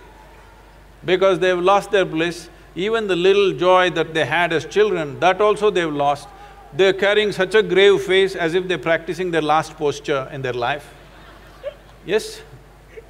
[1.05, 5.41] Because they've lost their bliss, even the little joy that they had as children, that
[5.41, 6.29] also they've lost.
[6.73, 10.53] They're carrying such a grave face as if they're practicing their last posture in their
[10.53, 10.93] life.
[12.05, 12.41] Yes,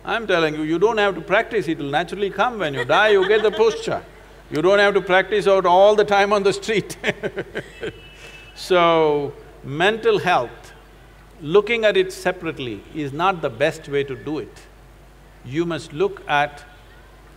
[0.08, 3.28] I'm telling you, you don't have to practice, it'll naturally come when you die, you
[3.28, 4.02] get the posture.
[4.50, 6.96] You don't have to practice out all the time on the street
[8.54, 10.72] So, mental health,
[11.42, 14.62] looking at it separately is not the best way to do it.
[15.44, 16.64] You must look at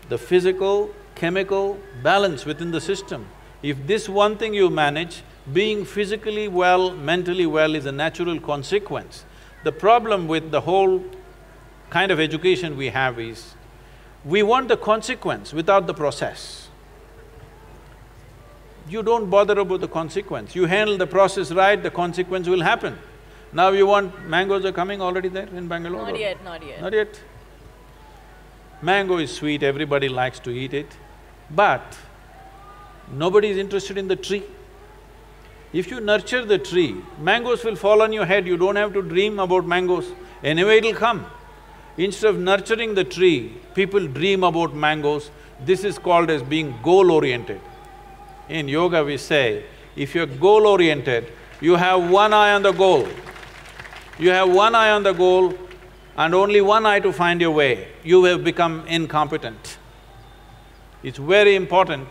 [0.07, 3.27] the physical, chemical balance within the system.
[3.61, 9.25] If this one thing you manage, being physically well, mentally well is a natural consequence.
[9.65, 11.03] The problem with the whole
[11.91, 13.53] kind of education we have is,
[14.23, 16.69] we want the consequence without the process.
[18.89, 22.97] You don't bother about the consequence, you handle the process right, the consequence will happen.
[23.53, 24.27] Now you want…
[24.27, 26.07] mangoes are coming already there in Bangalore?
[26.07, 26.81] Not yet, not yet.
[26.81, 27.21] Not yet.
[28.81, 30.97] Mango is sweet, everybody likes to eat it,
[31.49, 31.97] but
[33.11, 34.43] nobody is interested in the tree.
[35.73, 39.01] If you nurture the tree, mangoes will fall on your head, you don't have to
[39.01, 40.09] dream about mangoes,
[40.41, 41.25] anyway it'll come.
[42.05, 45.29] Instead of nurturing the tree, people dream about mangoes,
[45.63, 47.61] this is called as being goal-oriented.
[48.49, 51.27] In yoga we say, if you're goal-oriented,
[51.59, 53.07] you have one eye on the goal.
[54.17, 55.53] You have one eye on the goal
[56.17, 59.77] and only one eye to find your way, you have become incompetent.
[61.03, 62.07] It's very important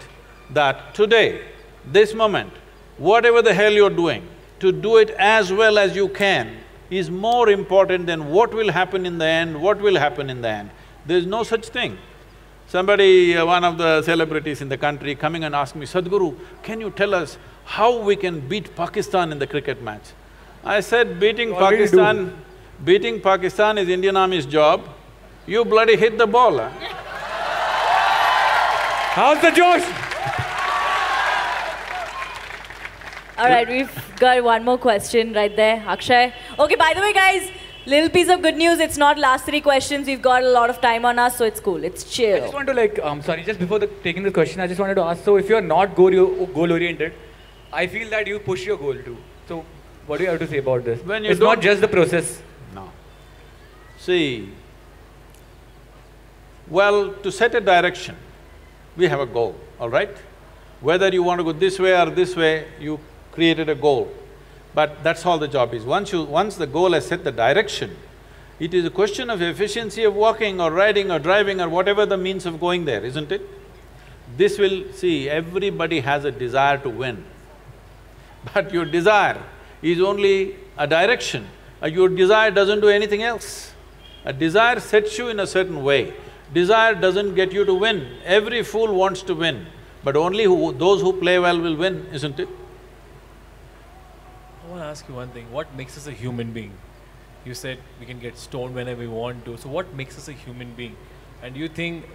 [0.50, 1.42] that today,
[1.84, 2.52] this moment,
[2.96, 4.24] whatever the hell you're doing,
[4.60, 6.58] to do it as well as you can
[6.90, 10.48] is more important than what will happen in the end, what will happen in the
[10.48, 10.70] end.
[11.06, 11.98] There's no such thing.
[12.66, 16.80] Somebody, uh, one of the celebrities in the country coming and asking me, Sadhguru, can
[16.80, 20.12] you tell us how we can beat Pakistan in the cricket match?
[20.64, 21.82] I said, beating Already do.
[21.82, 22.42] Pakistan,
[22.84, 24.88] beating Pakistan is Indian Army's job.
[25.46, 26.70] You bloody hit the ball, huh?
[29.14, 30.09] How's the Josh?
[33.40, 36.32] All right, we've got one more question right there, Akshay.
[36.58, 37.50] Okay, by the way, guys,
[37.86, 38.78] little piece of good news.
[38.80, 40.06] It's not last three questions.
[40.06, 41.82] We've got a lot of time on us, so it's cool.
[41.82, 42.36] It's chill.
[42.36, 44.78] I just want to like, um, sorry, just before the, taking the question, I just
[44.78, 46.10] wanted to ask, so if you're not goal,
[46.48, 47.14] goal oriented,
[47.72, 49.16] I feel that you push your goal too.
[49.48, 49.64] So
[50.06, 51.00] what do you have to say about this?
[51.02, 52.42] When you it's not don't- just the process.
[52.74, 52.90] No.
[53.98, 54.50] See,
[56.68, 58.16] well, to set a direction,
[58.96, 60.14] we have a goal, all right?
[60.82, 62.98] Whether you want to go this way or this way, you
[63.32, 64.12] created a goal.
[64.74, 65.84] But that's all the job is.
[65.84, 66.22] Once you…
[66.24, 67.96] once the goal has set the direction,
[68.58, 72.16] it is a question of efficiency of walking or riding or driving or whatever the
[72.16, 73.42] means of going there, isn't it?
[74.36, 74.92] This will…
[74.92, 77.24] see, everybody has a desire to win.
[78.54, 79.42] But your desire
[79.82, 81.46] is only a direction,
[81.82, 83.72] Uh, your desire doesn't do anything else.
[84.24, 86.12] A desire sets you in a certain way.
[86.52, 88.18] Desire doesn't get you to win.
[88.24, 89.66] Every fool wants to win.
[90.02, 92.48] but only who, those who play well will win, isn't it?
[94.90, 95.52] I want to ask you one thing.
[95.52, 96.72] What makes us a human being?
[97.44, 99.56] You said we can get stoned whenever we want to.
[99.56, 100.96] So what makes us a human being?
[101.44, 102.06] And you think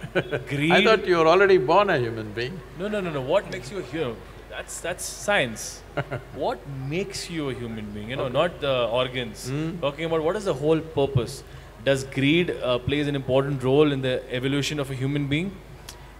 [0.48, 0.72] greed?
[0.78, 2.60] I thought you were already born a human being.
[2.78, 3.22] No, no, no, no.
[3.22, 4.16] What makes you a human?
[4.50, 5.82] That's that's science.
[6.34, 8.10] what makes you a human being?
[8.10, 9.48] You know, not the organs.
[9.48, 9.80] Hmm.
[9.80, 11.42] Talking about what is the whole purpose.
[11.82, 15.52] Does greed uh, plays an important role in the evolution of a human being?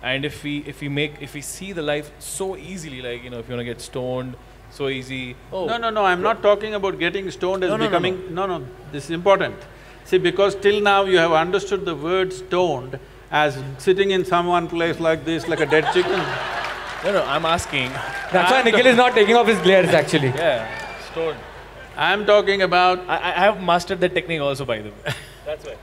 [0.03, 3.31] And if we if we make if we see the life so easily, like you
[3.31, 4.37] know, if you want to get stoned,
[4.71, 5.37] so easy.
[5.53, 8.35] Oh No, no, no, I'm not talking about getting stoned as No, no, no, becoming…
[8.35, 9.57] No, no, this is important.
[10.05, 12.99] See, because till now you have understood the word stoned
[13.31, 16.21] as sitting in someone place like this, like a dead chicken.
[17.05, 17.25] No, no.
[17.25, 17.91] I'm asking.
[18.33, 20.29] That's why Nikhil is not taking off his glares actually.
[20.29, 20.67] Yeah,
[21.13, 21.39] stoned.
[21.97, 22.99] I'm talking about…
[23.07, 25.15] I, I I have mastered that technique also, by the way.
[25.45, 25.77] That's why.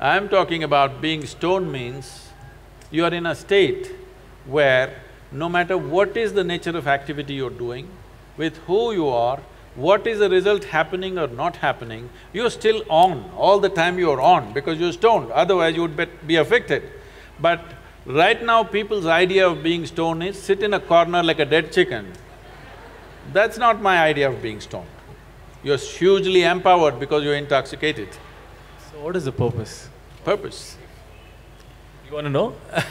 [0.00, 2.28] I'm talking about being stoned means
[2.90, 3.90] you are in a state
[4.44, 4.94] where
[5.32, 7.88] no matter what is the nature of activity you're doing,
[8.36, 9.40] with who you are,
[9.74, 14.20] what is the result happening or not happening, you're still on, all the time you're
[14.20, 16.82] on because you're stoned, otherwise you would bet- be affected.
[17.40, 17.64] But
[18.06, 21.72] right now people's idea of being stoned is sit in a corner like a dead
[21.72, 22.12] chicken.
[23.32, 24.86] That's not my idea of being stoned.
[25.64, 28.08] You're hugely empowered because you're intoxicated.
[28.92, 29.88] So what is the purpose?
[30.24, 30.76] Purpose.
[32.06, 32.54] You want to know?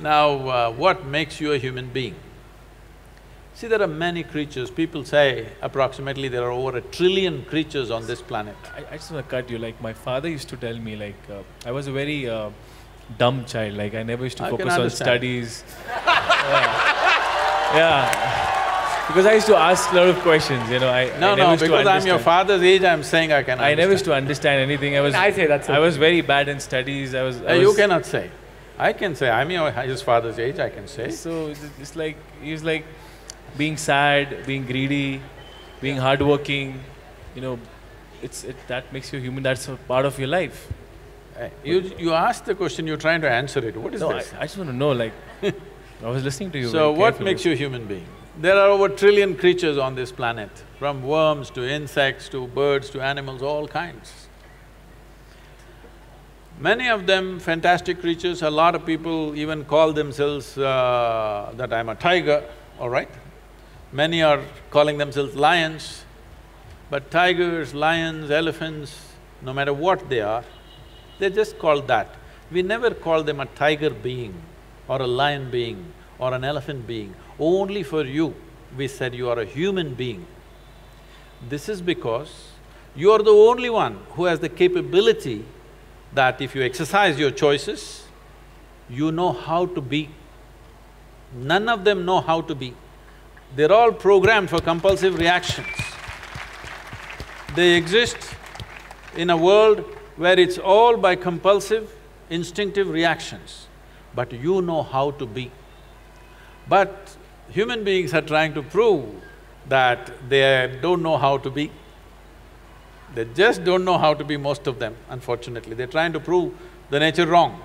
[0.00, 2.14] Now, uh, what makes you a human being?
[3.60, 8.06] See, there are many creatures, people say approximately there are over a trillion creatures on
[8.06, 8.56] this planet.
[8.74, 9.58] I, I just want to cut you.
[9.58, 12.48] Like my father used to tell me, like uh, I was a very uh,
[13.18, 13.74] dumb child.
[13.74, 15.62] Like I never used to I focus on studies.
[15.86, 17.76] yeah.
[17.80, 19.06] yeah.
[19.08, 20.70] Because I used to ask a lot of questions.
[20.70, 23.02] You know, I No, I never no, used to because I'm your father's age, I'm
[23.02, 24.96] saying I can I never used to understand anything.
[24.96, 25.14] I was.
[25.14, 27.14] I say that's I was very bad in studies.
[27.14, 27.42] I was.
[27.42, 28.30] I Uh, you was- cannot say.
[28.78, 31.10] I can say, I'm your his father's age, I can say.
[31.10, 32.86] So it's- it's like he's like
[33.56, 35.20] being sad, being greedy,
[35.80, 36.80] being hardworking.
[37.34, 37.58] You know,
[38.22, 39.42] it's it, that makes you human.
[39.42, 40.68] That's a part of your life.
[41.38, 41.80] Uh, You…
[41.98, 44.32] you asked the question, you're trying to answer it, what is No, this?
[44.38, 44.92] I just want to know.
[44.92, 46.68] Like, I was listening to you.
[46.68, 48.06] So what makes you a human being?
[48.38, 53.00] There are over trillion creatures on this planet, from worms to insects to birds to
[53.00, 54.28] animals, all kinds.
[56.58, 61.88] Many of them fantastic creatures, a lot of people even call themselves uh, that I'm
[61.88, 62.44] a tiger,
[62.78, 63.08] all right?
[63.92, 66.04] Many are calling themselves lions,
[66.90, 68.96] but tigers, lions, elephants,
[69.42, 70.44] no matter what they are,
[71.18, 72.14] they're just called that.
[72.52, 74.34] We never call them a tiger being
[74.86, 77.14] or a lion being or an elephant being.
[77.38, 78.34] Only for you,
[78.76, 80.26] we said you are a human being.
[81.48, 82.48] This is because
[82.94, 85.44] you are the only one who has the capability
[86.12, 88.04] that if you exercise your choices,
[88.88, 90.10] you know how to be.
[91.34, 92.74] None of them know how to be.
[93.56, 95.66] They're all programmed for compulsive reactions.
[97.56, 98.16] They exist
[99.16, 99.84] in a world
[100.16, 101.92] where it's all by compulsive,
[102.28, 103.66] instinctive reactions,
[104.14, 105.50] but you know how to be.
[106.68, 107.16] But
[107.48, 109.06] human beings are trying to prove
[109.68, 111.72] that they don't know how to be.
[113.14, 115.74] They just don't know how to be, most of them, unfortunately.
[115.74, 116.54] They're trying to prove
[116.90, 117.60] the nature wrong.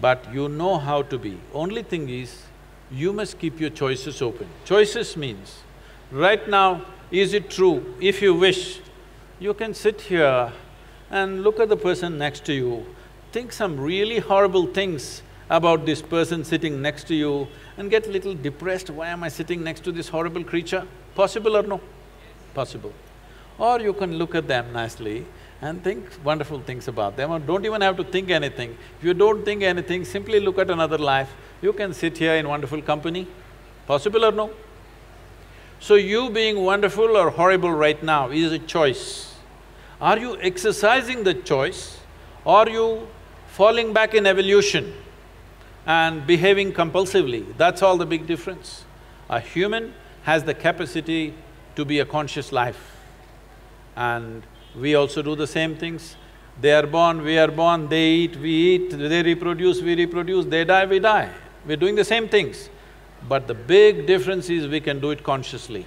[0.00, 1.38] But you know how to be.
[1.52, 2.43] Only thing is,
[2.90, 4.46] you must keep your choices open.
[4.64, 5.60] Choices means,
[6.10, 7.94] right now, is it true?
[8.00, 8.80] If you wish,
[9.38, 10.52] you can sit here
[11.10, 12.86] and look at the person next to you,
[13.32, 18.34] think some really horrible things about this person sitting next to you and get little
[18.34, 20.86] depressed, why am I sitting next to this horrible creature?
[21.14, 21.80] Possible or no?
[22.54, 22.92] Possible.
[23.58, 25.26] Or you can look at them nicely
[25.64, 28.76] and think wonderful things about them or don't even have to think anything.
[28.98, 32.46] If you don't think anything, simply look at another life, you can sit here in
[32.46, 33.26] wonderful company.
[33.86, 34.50] Possible or no?
[35.80, 39.34] So you being wonderful or horrible right now is a choice.
[40.02, 41.98] Are you exercising the choice
[42.44, 43.08] or you
[43.48, 44.92] falling back in evolution
[45.86, 47.56] and behaving compulsively?
[47.56, 48.84] That's all the big difference.
[49.30, 49.94] A human
[50.24, 51.32] has the capacity
[51.76, 52.96] to be a conscious life
[53.96, 54.42] and
[54.76, 56.16] we also do the same things.
[56.60, 60.64] They are born, we are born, they eat, we eat, they reproduce, we reproduce, they
[60.64, 61.30] die, we die.
[61.66, 62.68] We're doing the same things.
[63.28, 65.86] But the big difference is we can do it consciously.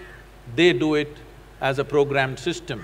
[0.55, 1.15] They do it
[1.61, 2.83] as a programmed system.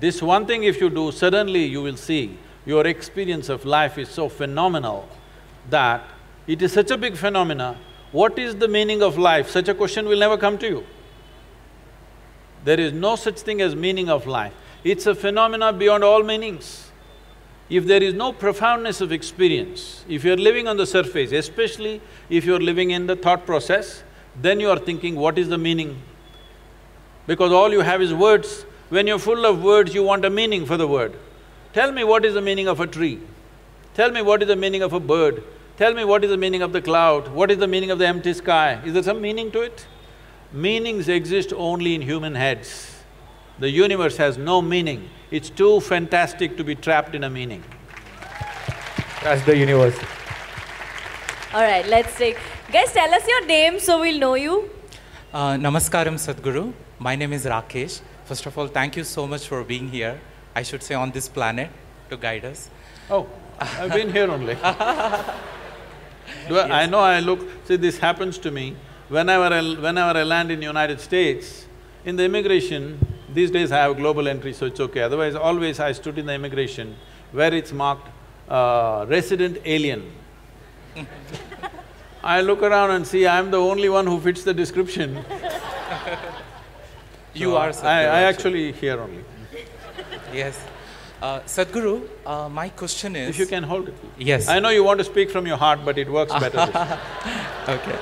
[0.00, 4.08] This one thing if you do, suddenly you will see your experience of life is
[4.08, 5.08] so phenomenal
[5.70, 6.04] that
[6.46, 7.76] it is such a big phenomena,
[8.10, 9.48] what is the meaning of life?
[9.48, 10.86] Such a question will never come to you.
[12.64, 14.54] There is no such thing as meaning of life.
[14.84, 16.90] It's a phenomena beyond all meanings.
[17.68, 22.44] If there is no profoundness of experience, if you're living on the surface, especially if
[22.44, 24.02] you're living in the thought process,
[24.40, 26.00] then you are thinking, what is the meaning?
[27.26, 28.66] Because all you have is words.
[28.88, 31.16] When you're full of words, you want a meaning for the word.
[31.72, 33.20] Tell me what is the meaning of a tree.
[33.94, 35.42] Tell me what is the meaning of a bird.
[35.76, 37.28] Tell me what is the meaning of the cloud.
[37.28, 38.80] What is the meaning of the empty sky?
[38.84, 39.86] Is there some meaning to it?
[40.52, 43.02] Meanings exist only in human heads.
[43.58, 45.08] The universe has no meaning.
[45.30, 47.64] It's too fantastic to be trapped in a meaning.
[49.22, 49.98] That's the universe.
[51.54, 52.36] All right, let's take.
[52.70, 54.68] Guys, tell us your name so we'll know you.
[55.32, 56.74] Uh, namaskaram, Sadhguru.
[56.98, 58.02] My name is Rakesh.
[58.26, 60.20] First of all, thank you so much for being here.
[60.54, 61.70] I should say on this planet
[62.10, 62.68] to guide us.
[63.08, 63.26] Oh,
[63.58, 64.54] I've been here only.
[66.48, 67.40] Do I, I know I look…
[67.64, 68.76] See, this happens to me.
[69.12, 69.60] Whenever I…
[69.86, 71.66] whenever I land in United States,
[72.04, 72.98] in the immigration,
[73.32, 75.02] these days I have global entry, so it's okay.
[75.02, 76.96] Otherwise, always I stood in the immigration
[77.32, 78.08] where it's marked
[78.48, 80.10] uh, resident alien.
[82.24, 85.24] I look around and see I'm the only one who fits the description.
[87.34, 88.10] You So are I, Sadhguru.
[88.16, 89.24] I actually here only.
[90.34, 90.58] Yes.
[91.22, 93.30] Uh, Sadhguru, uh, my question is…
[93.30, 93.94] If you can hold it.
[94.18, 94.48] Yes.
[94.48, 96.68] I know you want to speak from your heart, but it works better.
[97.68, 97.98] Okay.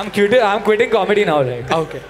[0.00, 1.70] I'm quitting, I'm quitting comedy now, right?
[1.70, 2.00] Okay.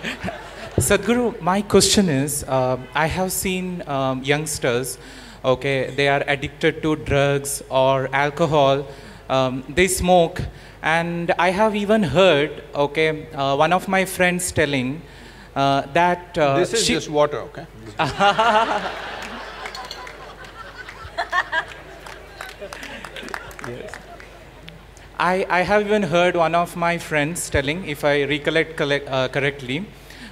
[0.78, 4.96] Sadhguru, my question is, uh, I have seen um, youngsters,
[5.44, 8.86] okay, they are addicted to drugs or alcohol,
[9.28, 10.40] um, they smoke,
[10.82, 15.02] and I have even heard, okay, uh, one of my friends telling
[15.56, 17.66] uh, that uh, This is she- just water, okay?
[25.20, 29.28] I, I have even heard one of my friends telling, if I recollect collect, uh,
[29.28, 29.84] correctly,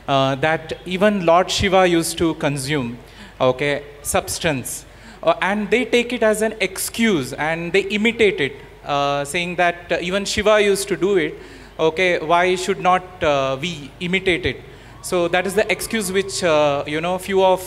[0.08, 2.96] uh, that even Lord Shiva used to consume,
[3.38, 4.86] okay, substance.
[5.22, 9.92] Uh, and they take it as an excuse and they imitate it, uh, saying that
[9.92, 11.34] uh, even Shiva used to do it,
[11.78, 14.62] okay, why should not uh, we imitate it?
[15.02, 17.60] So that is the excuse which, you know, few of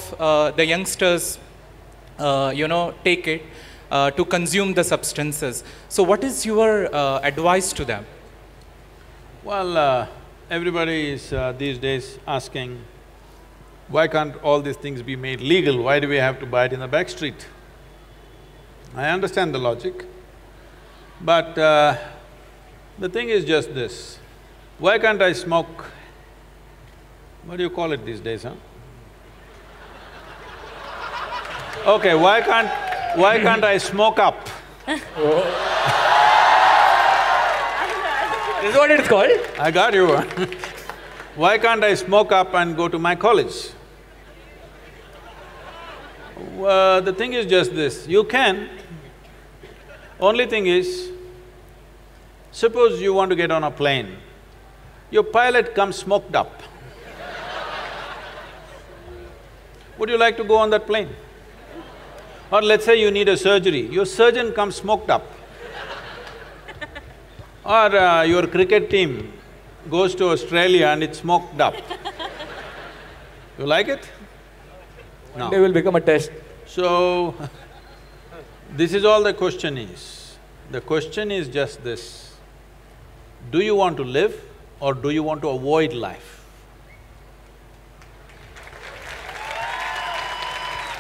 [0.58, 1.38] the youngsters
[2.20, 3.44] you know, take it
[3.92, 5.64] uh, to consume the substances.
[5.90, 8.06] So, what is your uh, advice to them?
[9.44, 10.08] Well, uh,
[10.50, 12.80] everybody is uh, these days asking,
[13.90, 15.84] why can't all these things be made legal?
[15.84, 17.48] Why do we have to buy it in the back street?
[18.96, 20.06] I understand the logic,
[21.20, 21.98] but uh,
[22.98, 24.20] the thing is just this,
[24.80, 25.86] why can't I smoke…
[27.46, 28.54] What do you call it these days, huh?
[31.86, 32.91] Okay, why can't…
[33.16, 34.50] why can't I smoke up?
[34.86, 35.02] This
[38.70, 39.32] is what it's called?
[39.60, 40.08] I got you.
[41.36, 43.72] Why can't I smoke up and go to my college?
[46.60, 48.70] Uh, the thing is just this, you can.
[50.20, 51.10] Only thing is,
[52.52, 54.18] suppose you want to get on a plane,
[55.10, 56.62] your pilot comes smoked up.
[59.98, 61.10] Would you like to go on that plane?
[62.52, 65.26] Or let's say you need a surgery, your surgeon comes smoked up.
[67.64, 69.32] Or uh, your cricket team
[69.90, 71.76] goes to Australia and it's smoked up.
[73.58, 74.10] You like it?
[75.38, 75.50] No.
[75.50, 76.32] They will become a test.
[76.66, 77.36] So,
[78.76, 80.36] this is all the question is.
[80.72, 82.34] The question is just this,
[83.52, 84.42] do you want to live
[84.80, 86.31] or do you want to avoid life?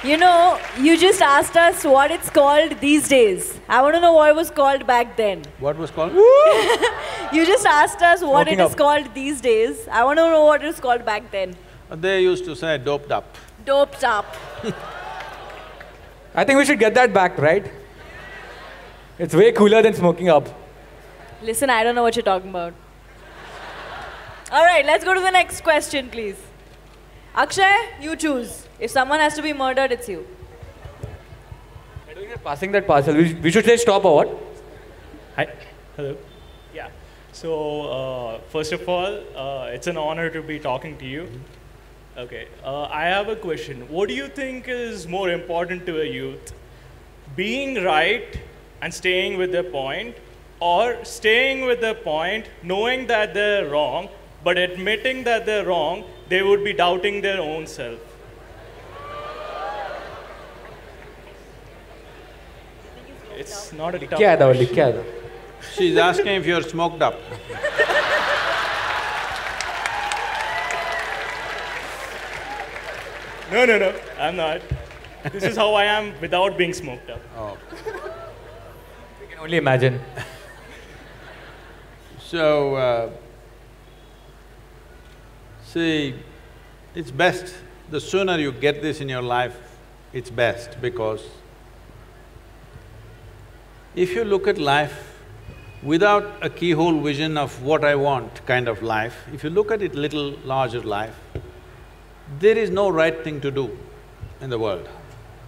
[0.03, 3.59] You know, you just asked us what it's called these days.
[3.69, 5.43] I want to know what it was called back then.
[5.59, 6.11] What was called?
[7.33, 8.77] You just asked us what Smoking it is up.
[8.77, 9.87] called these days.
[9.89, 11.55] I want to know what it was called back then.
[11.89, 13.37] Uh, they used to say doped up.
[13.63, 14.25] Doped up.
[16.35, 17.71] I think we should get that back, right?
[19.19, 20.47] It's way cooler than smoking up.
[21.43, 22.73] Listen, I don't know what you're talking about.
[24.51, 26.37] All right, let's go to the next question, please.
[27.35, 28.67] Akshay, you choose.
[28.81, 30.27] If someone has to be murdered, it's you.
[32.43, 34.29] Passing that parcel, we, we should say stop or what?
[35.35, 35.53] Hi.
[35.95, 36.17] Hello.
[36.73, 36.89] Yeah.
[37.31, 41.29] So, uh, first of all, uh, it's an honor to be talking to you.
[42.17, 42.47] Okay.
[42.63, 43.87] Uh, I have a question.
[43.87, 46.53] What do you think is more important to a youth?
[47.35, 48.39] Being right
[48.81, 50.15] and staying with their point,
[50.59, 54.09] or staying with their point, knowing that they're wrong,
[54.43, 57.99] but admitting that they're wrong, they would be doubting their own self.
[63.41, 65.03] It's not a tough question.
[65.75, 67.15] She's asking if you're smoked up.
[73.51, 73.93] No, no, no.
[74.19, 74.61] I'm not.
[75.31, 77.21] This is how I am without being smoked up.
[77.35, 77.57] Oh.
[79.21, 79.99] You can only imagine.
[82.19, 83.09] so, uh,
[85.63, 86.13] see,
[86.95, 87.55] it's best.
[87.89, 89.57] The sooner you get this in your life,
[90.13, 91.27] it's best because
[93.95, 95.19] if you look at life
[95.83, 99.81] without a keyhole vision of what I want kind of life, if you look at
[99.81, 101.15] it little larger life,
[102.39, 103.77] there is no right thing to do
[104.39, 104.87] in the world.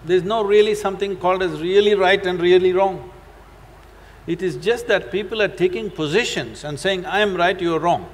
[0.04, 3.10] There's no really something called as really right and really wrong.
[4.28, 7.80] It is just that people are taking positions and saying, I am right, you are
[7.80, 8.10] wrong.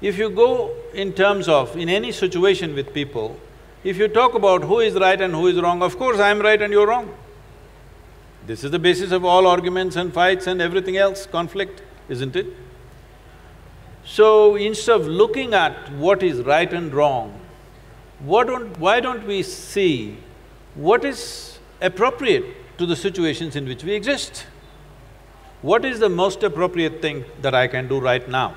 [0.00, 3.38] If you go in terms of, in any situation with people,
[3.84, 6.40] if you talk about who is right and who is wrong, of course I am
[6.40, 7.14] right and you're wrong.
[8.46, 12.46] This is the basis of all arguments and fights and everything else, conflict, isn't it?
[14.04, 17.40] So instead of looking at what is right and wrong,
[18.18, 18.78] what don't…
[18.78, 20.18] why don't we see
[20.74, 22.44] what is appropriate
[22.78, 24.46] to the situations in which we exist?
[25.62, 28.54] What is the most appropriate thing that I can do right now?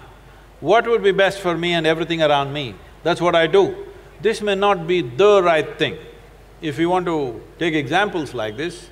[0.60, 2.76] What would be best for me and everything around me?
[3.04, 3.86] That's what I do.
[4.22, 5.98] This may not be the right thing.
[6.62, 8.90] If you want to take examples like this,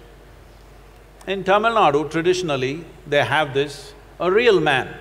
[1.28, 4.96] in Tamil Nadu, traditionally, they have this, a real man.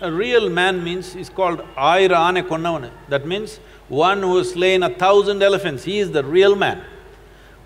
[0.00, 2.90] A real man means, is called Ayira Ane Konnavanu.
[3.08, 3.58] That means
[3.88, 6.84] one who has slain a thousand elephants, he is the real man.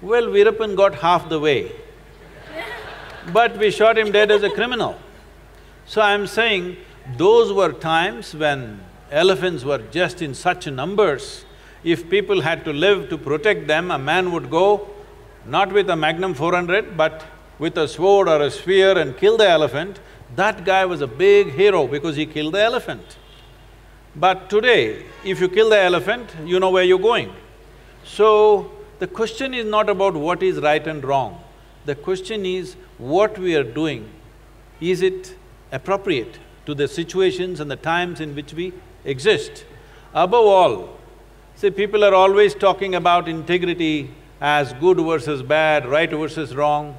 [0.01, 1.73] Well, Veerappan got half the way,
[3.33, 4.97] but we shot him dead as a criminal.
[5.87, 6.77] So I'm saying,
[7.17, 8.81] those were times when
[9.11, 11.45] elephants were just in such numbers,
[11.83, 14.89] if people had to live to protect them, a man would go
[15.47, 17.25] not with a Magnum 400, but
[17.59, 20.01] with a sword or a spear and kill the elephant,
[20.37, 23.17] that guy was a big hero because he killed the elephant.
[24.15, 27.33] But today, if you kill the elephant, you know where you're going.
[28.05, 31.41] So, the question is not about what is right and wrong.
[31.85, 34.09] The question is, what we are doing,
[34.81, 35.37] is it
[35.71, 38.73] appropriate to the situations and the times in which we
[39.05, 39.65] exist?
[40.13, 40.99] Above all,
[41.55, 46.97] see, people are always talking about integrity as good versus bad, right versus wrong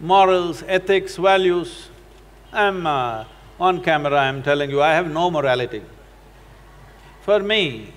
[0.00, 1.88] morals, ethics, values.
[2.52, 3.24] I'm uh,
[3.58, 5.82] on camera, I'm telling you, I have no morality.
[7.22, 7.92] For me,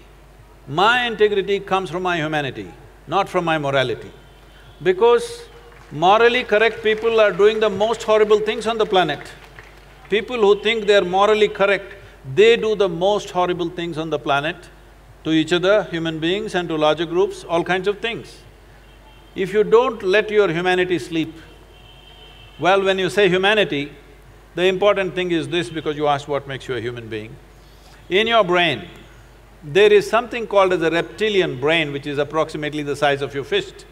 [0.67, 2.71] my integrity comes from my humanity,
[3.07, 4.11] not from my morality.
[4.81, 5.43] Because
[5.91, 9.19] morally correct people are doing the most horrible things on the planet.
[10.09, 11.93] People who think they're morally correct,
[12.35, 14.55] they do the most horrible things on the planet
[15.23, 18.37] to each other, human beings and to larger groups, all kinds of things.
[19.35, 21.33] If you don't let your humanity sleep,
[22.59, 23.91] well, when you say humanity,
[24.55, 27.35] the important thing is this because you asked what makes you a human being.
[28.09, 28.87] In your brain,
[29.63, 33.43] there is something called as a reptilian brain which is approximately the size of your
[33.43, 33.85] fist.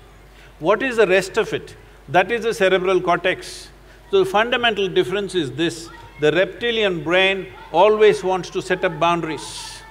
[0.59, 1.76] What is the rest of it?
[2.07, 3.70] That is the cerebral cortex.
[4.09, 5.89] So the fundamental difference is this,
[6.20, 9.82] the reptilian brain always wants to set up boundaries.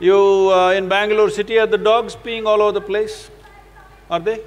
[0.00, 0.50] You…
[0.52, 3.30] Uh, in Bangalore city, are the dogs peeing all over the place?
[4.08, 4.42] Are they?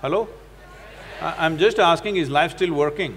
[0.00, 0.28] Hello?
[1.22, 3.16] I'm just asking, is life still working?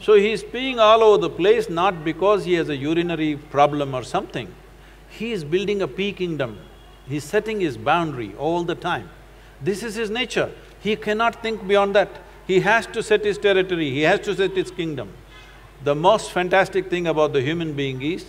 [0.00, 4.02] So he's peeing all over the place not because he has a urinary problem or
[4.02, 4.52] something.
[5.08, 6.58] He is building a pee kingdom.
[7.08, 9.08] He's setting his boundary all the time.
[9.62, 10.50] This is his nature.
[10.80, 12.10] He cannot think beyond that.
[12.46, 15.12] He has to set his territory, he has to set his kingdom.
[15.84, 18.24] The most fantastic thing about the human being is,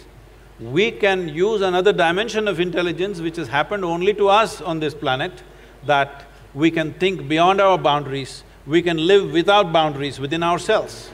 [0.59, 4.95] we can use another dimension of intelligence which has happened only to us on this
[4.95, 5.43] planet,
[5.85, 6.25] that
[6.57, 11.11] we can think beyond our boundaries, we can live without boundaries within ourselves.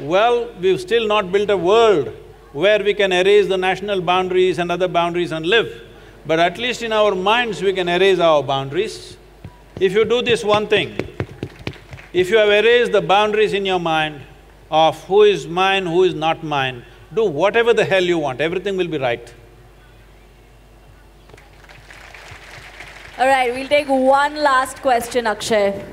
[0.00, 2.08] Well, we've still not built a world
[2.52, 5.70] where we can erase the national boundaries and other boundaries and live.
[6.26, 9.16] But at least in our minds, we can erase our boundaries.
[9.78, 10.96] If you do this one thing,
[12.12, 14.20] if you have erased the boundaries in your mind
[14.68, 18.76] of who is mine, who is not mine, do whatever the hell you want, everything
[18.76, 19.32] will be right.
[23.18, 25.84] All right, we'll take one last question, Akshay.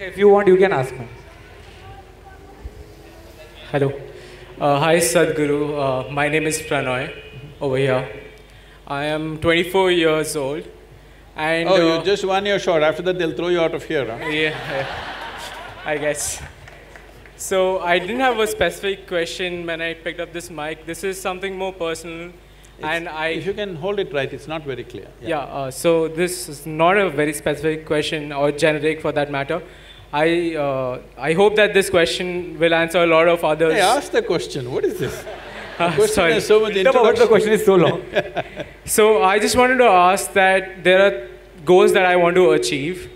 [0.00, 1.06] If you want, you can ask me.
[3.70, 3.92] Hello.
[4.60, 5.60] Uh, hi, Sadhguru.
[6.08, 7.12] Uh, my name is Pranoy
[7.60, 8.08] over here.
[8.86, 10.64] I am 24 years old.
[11.36, 13.84] And, Oh, uh, you're just one year short, after that they'll throw you out of
[13.84, 14.26] here, huh?
[14.26, 14.86] yeah, yeah,
[15.84, 16.42] I guess.
[17.36, 20.84] So I didn't have a specific question when I picked up this mic.
[20.84, 22.32] This is something more personal.
[22.82, 23.28] And I…
[23.28, 25.08] If you can hold it right, it's not very clear.
[25.20, 29.62] Yeah, uh, so this is not a very specific question or generic for that matter.
[30.12, 33.74] I, uh, I hope that this question will answer a lot of others.
[33.74, 35.24] Hey, ask the question, what is this?
[35.76, 36.32] question sorry.
[36.34, 38.02] has so much No, the question is so long.
[38.84, 41.28] So I just wanted to ask that there are
[41.64, 43.08] goals that I want to achieve,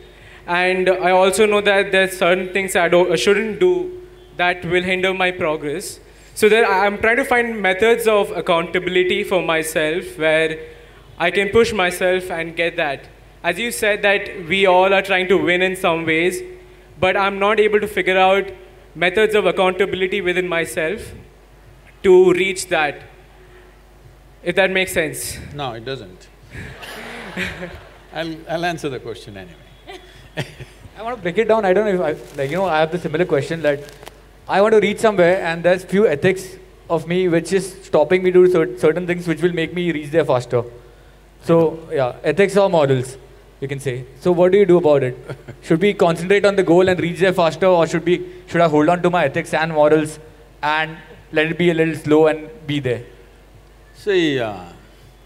[0.47, 4.03] and I also know that there are certain things I, don't, I shouldn't do
[4.37, 5.99] that will hinder my progress.
[6.35, 10.59] So there, I'm trying to find methods of accountability for myself where
[11.17, 13.09] I can push myself and get that.
[13.45, 16.43] As you said that we all are trying to win in some ways,
[16.99, 18.51] but I'm not able to figure out
[18.97, 21.13] methods of accountability within myself
[22.03, 23.03] to reach that.
[24.43, 25.39] If that makes sense.
[25.55, 26.29] No, it doesn't.
[28.13, 30.01] I'll, I'll answer the question anyway.
[30.99, 31.65] I want to break it down.
[31.65, 33.81] I don't know if I, like, you know, I have the similar question that
[34.47, 36.57] I want to reach somewhere and there's few ethics
[36.91, 40.11] of me which is stopping me to do certain things which will make me reach
[40.11, 40.63] there faster.
[41.43, 43.17] So, yeah, ethics or morals,
[43.61, 44.05] you can say.
[44.21, 45.17] So, what do you do about it?
[45.63, 48.69] should we concentrate on the goal and reach there faster or should we, should I
[48.69, 50.19] hold on to my ethics and morals
[50.63, 50.99] and
[51.33, 53.03] let it be a little slow and be there?
[53.95, 54.65] See, uh,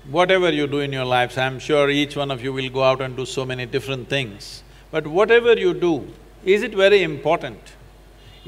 [0.08, 3.00] whatever you do in your lives, I'm sure each one of you will go out
[3.00, 4.62] and do so many different things.
[4.92, 6.06] But whatever you do,
[6.44, 7.58] is it very important?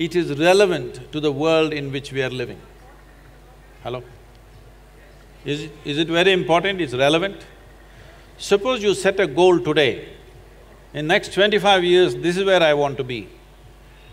[0.00, 2.58] It is relevant to the world in which we are living.
[3.82, 4.02] Hello?
[5.44, 6.80] Is, it- is it very important?
[6.80, 7.36] It's relevant?
[8.38, 10.08] Suppose you set a goal today,
[10.94, 13.28] in next twenty-five years, this is where I want to be.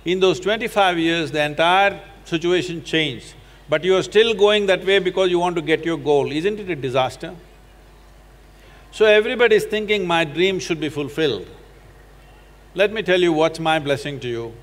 [0.04, 3.34] In those twenty-five years, the entire situation changed,
[3.70, 6.30] but you are still going that way because you want to get your goal.
[6.34, 7.34] Isn't it a disaster?
[8.92, 11.48] So everybody is thinking, my dream should be fulfilled.
[12.76, 14.54] Let me tell you what's my blessing to you.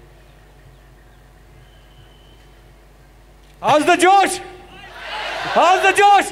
[3.64, 4.40] How's the Josh?
[5.54, 6.30] How's the Josh?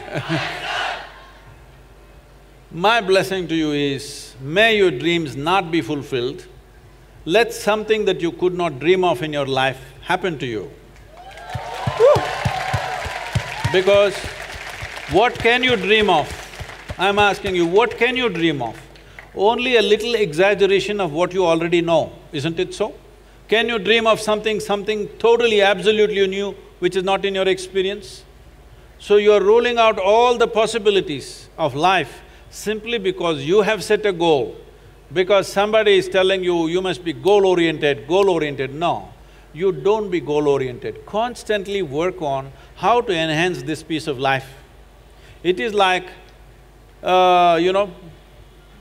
[2.70, 6.44] My blessing to you is, may your dreams not be fulfilled.
[7.24, 10.70] Let something that you could not dream of in your life happen to you.
[13.72, 14.14] Because
[15.10, 16.28] what can you dream of?
[16.98, 18.78] I'm asking you, what can you dream of?
[19.34, 22.92] Only a little exaggeration of what you already know, isn't it so?
[23.48, 28.24] Can you dream of something, something totally, absolutely new, which is not in your experience?
[28.98, 34.04] So you are ruling out all the possibilities of life simply because you have set
[34.04, 34.56] a goal,
[35.12, 38.74] because somebody is telling you, you must be goal-oriented, goal-oriented.
[38.74, 39.10] No,
[39.52, 41.06] you don't be goal-oriented.
[41.06, 44.48] Constantly work on how to enhance this piece of life.
[45.44, 46.08] It is like,
[47.00, 47.92] uh, you know,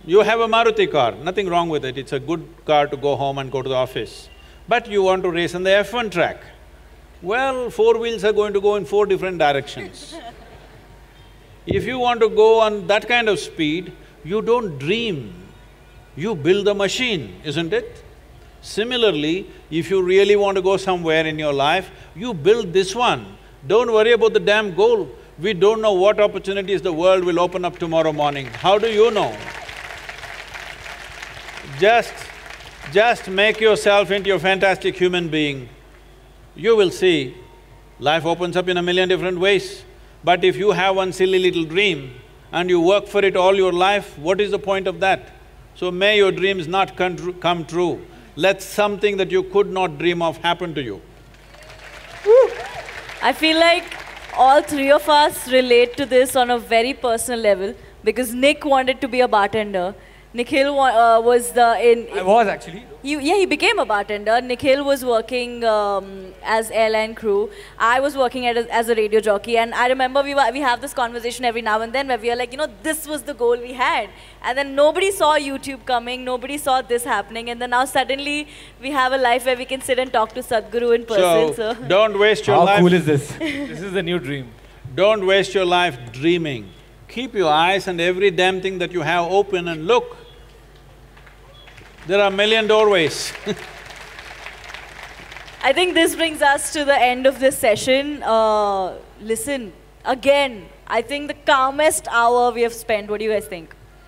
[0.06, 3.16] you have a Maruti car, nothing wrong with it, it's a good car to go
[3.16, 4.28] home and go to the office.
[4.68, 6.42] But you want to race on the F1 track.
[7.22, 10.16] Well, four wheels are going to go in four different directions.
[11.68, 13.94] If you want to go on that kind of speed,
[14.24, 15.34] you don't dream,
[16.16, 18.04] you build the machine, isn't it?
[18.62, 23.38] Similarly, if you really want to go somewhere in your life, you build this one.
[23.68, 25.08] Don't worry about the damn goal.
[25.40, 28.48] We don't know what opportunities the world will open up tomorrow morning.
[28.48, 29.36] How do you know?
[31.80, 32.14] Just…
[32.92, 35.70] just make yourself into a fantastic human being.
[36.62, 37.36] You will see,
[37.98, 39.84] life opens up in a million different ways.
[40.24, 42.14] But if you have one silly little dream
[42.52, 45.32] and you work for it all your life, what is the point of that?
[45.74, 48.06] So may your dreams not come true.
[48.36, 51.02] Let something that you could not dream of happen to you.
[53.24, 53.98] I feel like
[54.38, 59.02] all three of us relate to this on a very personal level because Nick wanted
[59.02, 59.96] to be a bartender.
[60.34, 62.08] Nikhil wa- uh, was the in.
[62.18, 62.86] I was actually.
[63.04, 64.40] You, yeah, he became a bartender.
[64.42, 67.50] Nikhil was working um, as airline crew.
[67.80, 70.60] I was working at a, as a radio jockey, and I remember we were, we
[70.62, 73.24] have this conversation every now and then where we are like, you know, this was
[73.24, 74.10] the goal we had,
[74.44, 78.48] and then nobody saw YouTube coming, nobody saw this happening, and then now suddenly
[78.80, 81.56] we have a life where we can sit and talk to Sadhguru in person.
[81.56, 82.80] So, So, don't waste your How life…
[82.82, 83.32] cool is this?
[83.40, 84.52] This is the new dream.
[84.94, 86.70] Don't waste your life dreaming.
[87.08, 90.18] Keep your eyes and every damn thing that you have open and look.
[92.08, 93.32] There are a million doorways
[95.64, 98.24] I think this brings us to the end of this session.
[98.24, 99.72] Uh, listen,
[100.04, 103.12] again, I think the calmest hour we have spent.
[103.12, 103.76] What do you guys think?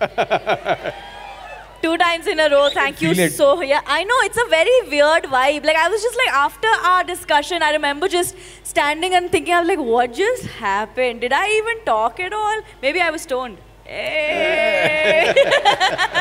[1.80, 2.70] Two times in a row.
[2.70, 3.32] Thank you it.
[3.34, 3.60] so.
[3.60, 5.64] Yeah, I know it's a very weird vibe.
[5.64, 8.34] Like I was just like after our discussion, I remember just
[8.64, 11.20] standing and thinking, I was like, what just happened?
[11.20, 12.62] Did I even talk at all?
[12.82, 13.58] Maybe I was stoned.
[13.84, 15.34] Hey.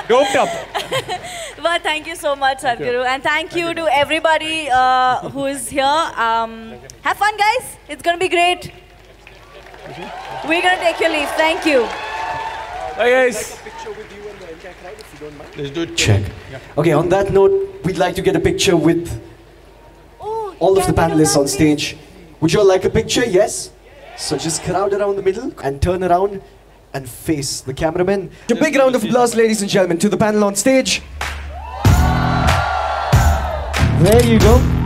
[0.08, 0.50] Doped up.
[1.62, 3.06] But thank you so much, Sadhguru.
[3.06, 5.84] And thank, you, to everybody uh, who is here.
[5.84, 7.78] Um, have fun, guys.
[7.88, 8.72] It's going to be great.
[10.46, 11.30] We're going to take your leave.
[11.30, 11.88] Thank you.
[12.98, 13.58] Bye guys.
[15.58, 15.96] Let's do it.
[15.96, 16.24] Check.
[16.78, 19.10] Okay, on that note, we'd like to get a picture with
[20.20, 21.98] Oh, all of the can we do panelists on stage.
[22.42, 23.26] Would you all like a picture?
[23.26, 23.72] Yes?
[24.18, 26.42] So just crowd around the middle and turn around
[26.94, 28.30] and face the cameraman.
[28.50, 31.02] A big round of applause, ladies and gentlemen, to the panel on stage.
[34.00, 34.83] There you go.